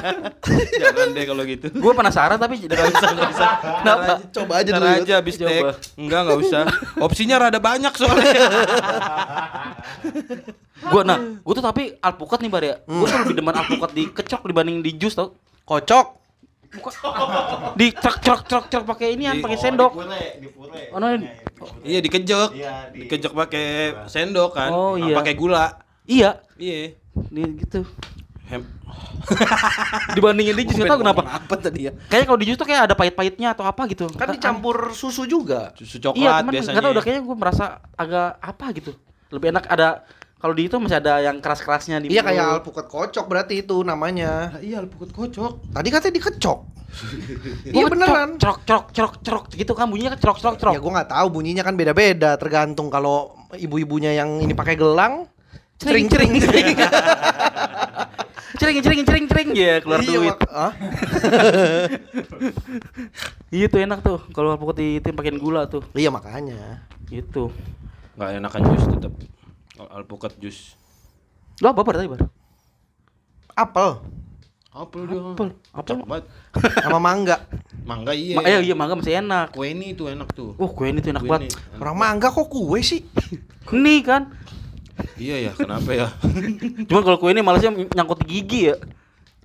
[0.80, 1.66] Jangan deh kalau gitu.
[1.74, 3.46] Gue penasaran tapi tidak bisa nggak bisa.
[3.84, 4.12] Kenapa?
[4.32, 4.86] Coba aja dulu.
[4.86, 5.68] aja habis Coba.
[5.98, 6.64] Enggak, enggak usah.
[6.96, 8.32] Opsinya rada banyak soalnya.
[10.78, 12.76] Gue nah, gue tuh tapi alpukat nih bar ya.
[12.86, 15.34] Gue tuh lebih demen alpukat di kecok dibanding di jus tau.
[15.66, 16.06] Kocok.
[17.74, 19.92] Di cerok cerok cerok cerok pakai ini Di- pakai sendok.
[19.96, 20.80] Dipure, dipure.
[20.92, 21.70] Oh, no, Makanya, dipure.
[21.82, 22.50] Iya, dikejek.
[22.54, 23.66] Iya, di- Dikejek pakai
[24.06, 24.70] sendok kan.
[24.70, 25.16] Oh, iya.
[25.16, 25.80] Pakai gula.
[26.06, 26.94] Iya, Iya.
[27.28, 27.82] di gitu.
[28.48, 28.62] Hem.
[30.16, 31.20] Dibandingin di jus tahu kenapa.
[31.24, 31.92] Apa tadi ya?
[32.08, 34.08] Kayaknya kalau di jus tuh kayak ada pahit-pahitnya atau apa gitu.
[34.16, 35.76] Kan dicampur susu juga.
[35.76, 36.80] Susu Iya, coklat cuman biasanya.
[36.80, 38.92] tahu udah kayaknya gue merasa agak apa gitu.
[39.28, 39.88] Lebih enak ada
[40.38, 44.56] kalau di itu masih ada yang keras-kerasnya di Iya kayak alpukat kocok berarti itu namanya.
[44.56, 45.74] Ah, iya, alpukat kocok.
[45.74, 46.58] Tadi katanya dikecok.
[47.76, 48.40] Iya beneran.
[48.40, 50.72] Cerok cerok cerok cerok gitu kan bunyinya kan cerok cerok cerok.
[50.72, 55.28] Ya gue nggak tahu bunyinya kan beda-beda tergantung kalau ibu-ibunya yang ini pakai gelang
[55.76, 56.76] cering cering cering.
[58.58, 60.36] Cering cering cering cering ya keluar Iya, duit.
[60.50, 60.72] Hah?
[63.48, 65.80] Iya tuh enak tuh kalau alpukat di itu pakein gula tuh.
[65.94, 66.84] Iya makanya.
[67.08, 67.48] Gitu.
[68.14, 69.12] Enggak enakan jus tetap.
[69.72, 70.76] Kalau alpukat jus.
[71.58, 72.20] Lo apa bar tadi bar?
[73.54, 73.90] Apel
[74.68, 75.18] Apel dia.
[75.18, 75.48] Apel.
[75.72, 75.96] Apel.
[76.78, 77.40] Sama mangga.
[77.82, 78.36] Mangga iya.
[78.36, 79.50] Ma- iya iya mangga masih enak.
[79.50, 80.52] Kue ini tuh enak tuh.
[80.54, 81.50] Oh kue ini tuh enak Kue banget.
[81.50, 81.80] ini.
[81.80, 83.00] Orang mangga kok kue sih?
[83.72, 84.28] Nih kan.
[85.18, 86.08] Iya ya, kenapa ya?
[86.88, 88.76] Cuman kalau kue ini malesnya nyangkut di gigi ya.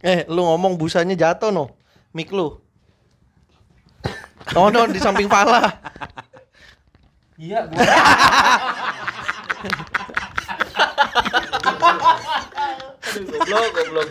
[0.04, 1.74] Eh, lu ngomong busanya jatuh no.
[2.14, 2.60] Mik lu.
[4.54, 5.80] Oh no, di samping pala.
[7.39, 7.66] Iya,
[13.04, 14.10] goblok, goblok.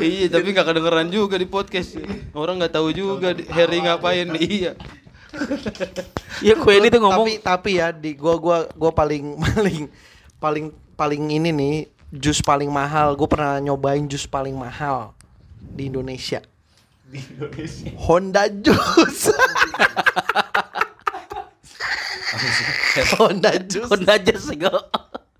[0.00, 1.98] iya, tapi nggak kedengeran juga di podcast.
[2.32, 4.28] Orang nggak tahu juga di- Harry ngapain.
[4.36, 4.74] Iya.
[6.44, 7.26] Iya, kue ini tuh ngomong.
[7.26, 9.88] Tapi tapi ya di gua gua gua paling paling
[10.36, 10.66] paling
[10.98, 11.76] paling ini nih
[12.12, 13.16] jus paling mahal.
[13.16, 15.16] Gue pernah nyobain jus paling mahal
[15.58, 16.44] di Indonesia.
[17.08, 17.90] Di Indonesia.
[17.96, 19.32] Honda Jus.
[23.16, 23.88] Honda Jus.
[23.88, 24.84] Honda Jazz enggak.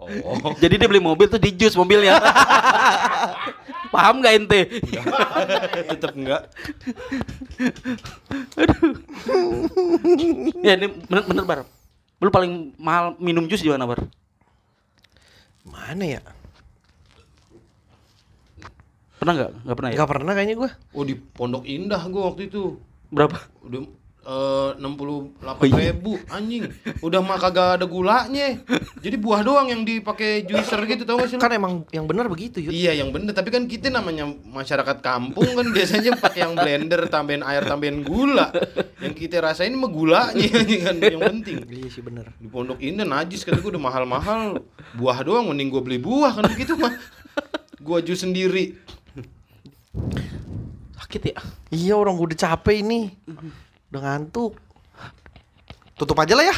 [0.08, 0.54] Oh.
[0.58, 2.18] Jadi dia beli mobil tuh di jus mobilnya.
[3.94, 4.60] Paham gak ente?
[5.92, 6.48] Tetap enggak.
[10.64, 11.60] ya ini bener, bener bar.
[12.22, 14.00] Lu paling mahal minum jus di mana bar?
[15.68, 16.22] Mana ya?
[19.22, 19.50] Pernah nggak?
[19.62, 19.96] Nggak pernah ya?
[20.00, 20.70] Gak pernah kayaknya gue.
[20.98, 22.80] Oh di Pondok Indah gua waktu itu.
[23.12, 23.38] Berapa?
[23.62, 23.86] Udah
[24.22, 25.34] enam puluh
[25.66, 26.70] ribu anjing
[27.02, 28.54] udah mah kagak ada gulanya
[29.02, 31.38] jadi buah doang yang dipakai juicer gitu tau gak sih?
[31.42, 32.70] Kan emang yang benar begitu Yud.
[32.70, 37.42] Iya yang bener tapi kan kita namanya masyarakat kampung kan biasanya pakai yang blender tambahin
[37.42, 38.54] air tambahin gula
[39.02, 40.46] yang kita rasain mah gulanya
[40.86, 42.30] kan yang penting Iya sih bener.
[42.38, 44.62] di Pondok Indah najis kata gue udah mahal-mahal
[44.94, 46.94] buah doang mending gue beli buah kan begitu mah
[47.76, 48.78] gue jus sendiri
[50.96, 51.36] Sakit ya?
[51.68, 53.12] Iya orang gue udah capek ini.
[53.92, 54.56] Udah ngantuk.
[55.92, 56.56] Tutup aja lah ya.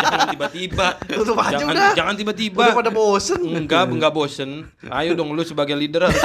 [0.00, 1.90] jangan tiba-tiba Tutup aja jangan, udah.
[1.92, 3.38] jangan tiba-tiba Udah pada bosen.
[3.46, 4.50] enggak enggak bosen
[4.82, 6.18] ayo dong lu sebagai leader harus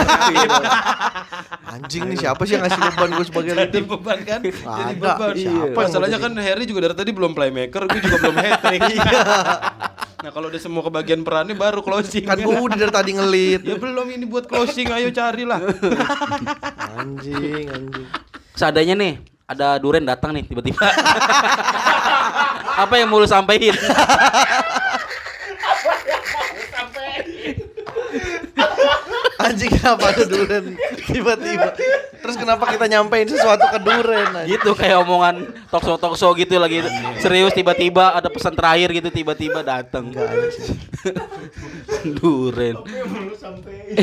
[1.68, 3.84] Anjing nih siapa sih yang ngasih beban gue sebagai jadi leader?
[3.86, 4.58] beban kan jadi
[4.90, 4.98] Ada.
[4.98, 8.60] beban Siapa yang masalahnya kan Harry juga dari tadi belum playmaker gue juga belum hat
[8.64, 8.82] trick
[10.24, 13.62] nah kalau udah semua kebagian perannya baru closing Kan gue udah dari tadi ngelit.
[13.62, 15.62] ya belum ini buat closing ayo carilah
[16.98, 18.08] Anjing, anjing.
[18.56, 19.14] Seadanya nih,
[19.46, 20.86] ada duren datang nih tiba-tiba.
[22.84, 23.74] Apa yang mau lu sampein?
[29.36, 30.74] Anjing kenapa ada duren
[31.06, 31.70] tiba-tiba.
[32.26, 34.26] Terus kenapa kita nyampein sesuatu ke duren?
[34.34, 34.58] anjing?
[34.58, 36.82] gitu kayak omongan tokso tokso gitu lagi
[37.22, 40.74] serius tiba-tiba ada pesan terakhir gitu tiba-tiba datang Enggak ada sih.
[42.18, 43.94] duren Belum sampai.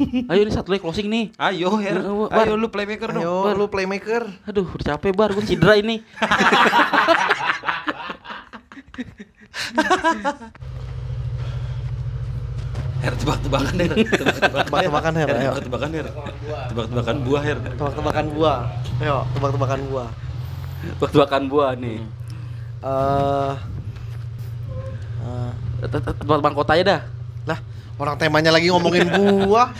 [0.32, 1.30] ayo ini satu lagi closing nih.
[1.36, 2.00] Ayo Her.
[2.30, 2.46] Bar.
[2.48, 3.22] ayo lu playmaker dong.
[3.22, 4.28] Ayo lu playmaker.
[4.48, 5.30] aduh udah capek bar.
[5.32, 6.00] Gue cedera ini.
[13.00, 13.92] Her tebak-tebakan Her.
[13.96, 16.06] Tebak-tebakan Tebak-tebakan, Her, tebak-tebakan Her.
[16.68, 17.58] Tebak-tebakan buah Her.
[17.64, 18.58] Tebak-tebakan buah.
[19.00, 20.08] Ayo, tebak-tebakan buah.
[20.96, 22.00] waktu makan buah nih.
[22.80, 23.54] Eh
[25.20, 27.00] eh, tempat bang kota aja dah.
[27.44, 27.58] Lah,
[28.00, 29.76] orang temanya lagi ngomongin buah.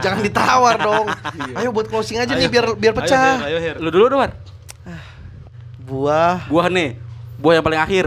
[0.00, 1.06] Jangan ditawar dong.
[1.52, 3.44] Ayo buat closing aja nih biar biar pecah.
[3.44, 3.76] ayo Her, ayo Her.
[3.84, 4.22] lu dulu dong
[5.82, 6.96] Buah buah nih
[7.36, 8.06] buah yang paling akhir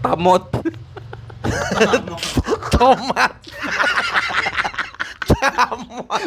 [0.00, 0.48] Tamot.
[2.72, 3.32] Tomat.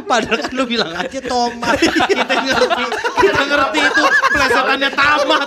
[0.04, 1.78] Padahal kan lu bilang aja tomat.
[1.80, 2.86] Kita ngerti,
[3.24, 4.04] kita ngerti itu
[4.34, 5.42] plesetannya tamat.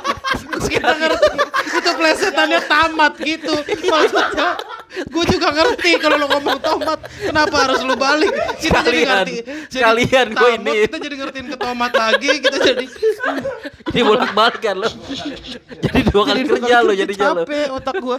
[0.67, 1.29] Kita ngerti
[1.77, 3.55] itu plesetannya tamat gitu.
[3.87, 4.49] Maksudnya
[4.97, 8.33] gue juga ngerti kalau lu ngomong tomat, kenapa harus lu balik?
[8.57, 9.35] Kita jadi ngerti.
[9.45, 10.73] jadi sekalian gua tamat, ini.
[10.89, 12.87] Kita jadi ngertiin ke tomat lagi, kita jadi
[13.93, 14.89] Ini bolak balik kan lo.
[15.85, 17.45] Jadi dua kali jadi kerja lo jadi jalan.
[17.45, 18.17] Capek otak gua.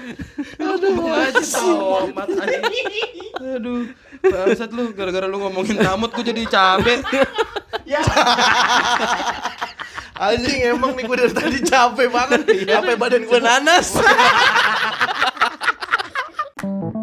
[0.58, 2.58] Aduh, aja tomat aja.
[3.38, 3.82] Aduh,
[4.22, 7.02] bangsat lu gara-gara lu ngomongin rambut gue jadi cabe.
[7.82, 8.06] ya.
[10.30, 12.46] Anjing emang nih gue dari tadi capek banget.
[12.46, 12.78] Iya.
[12.78, 13.98] Capek badan gue nanas.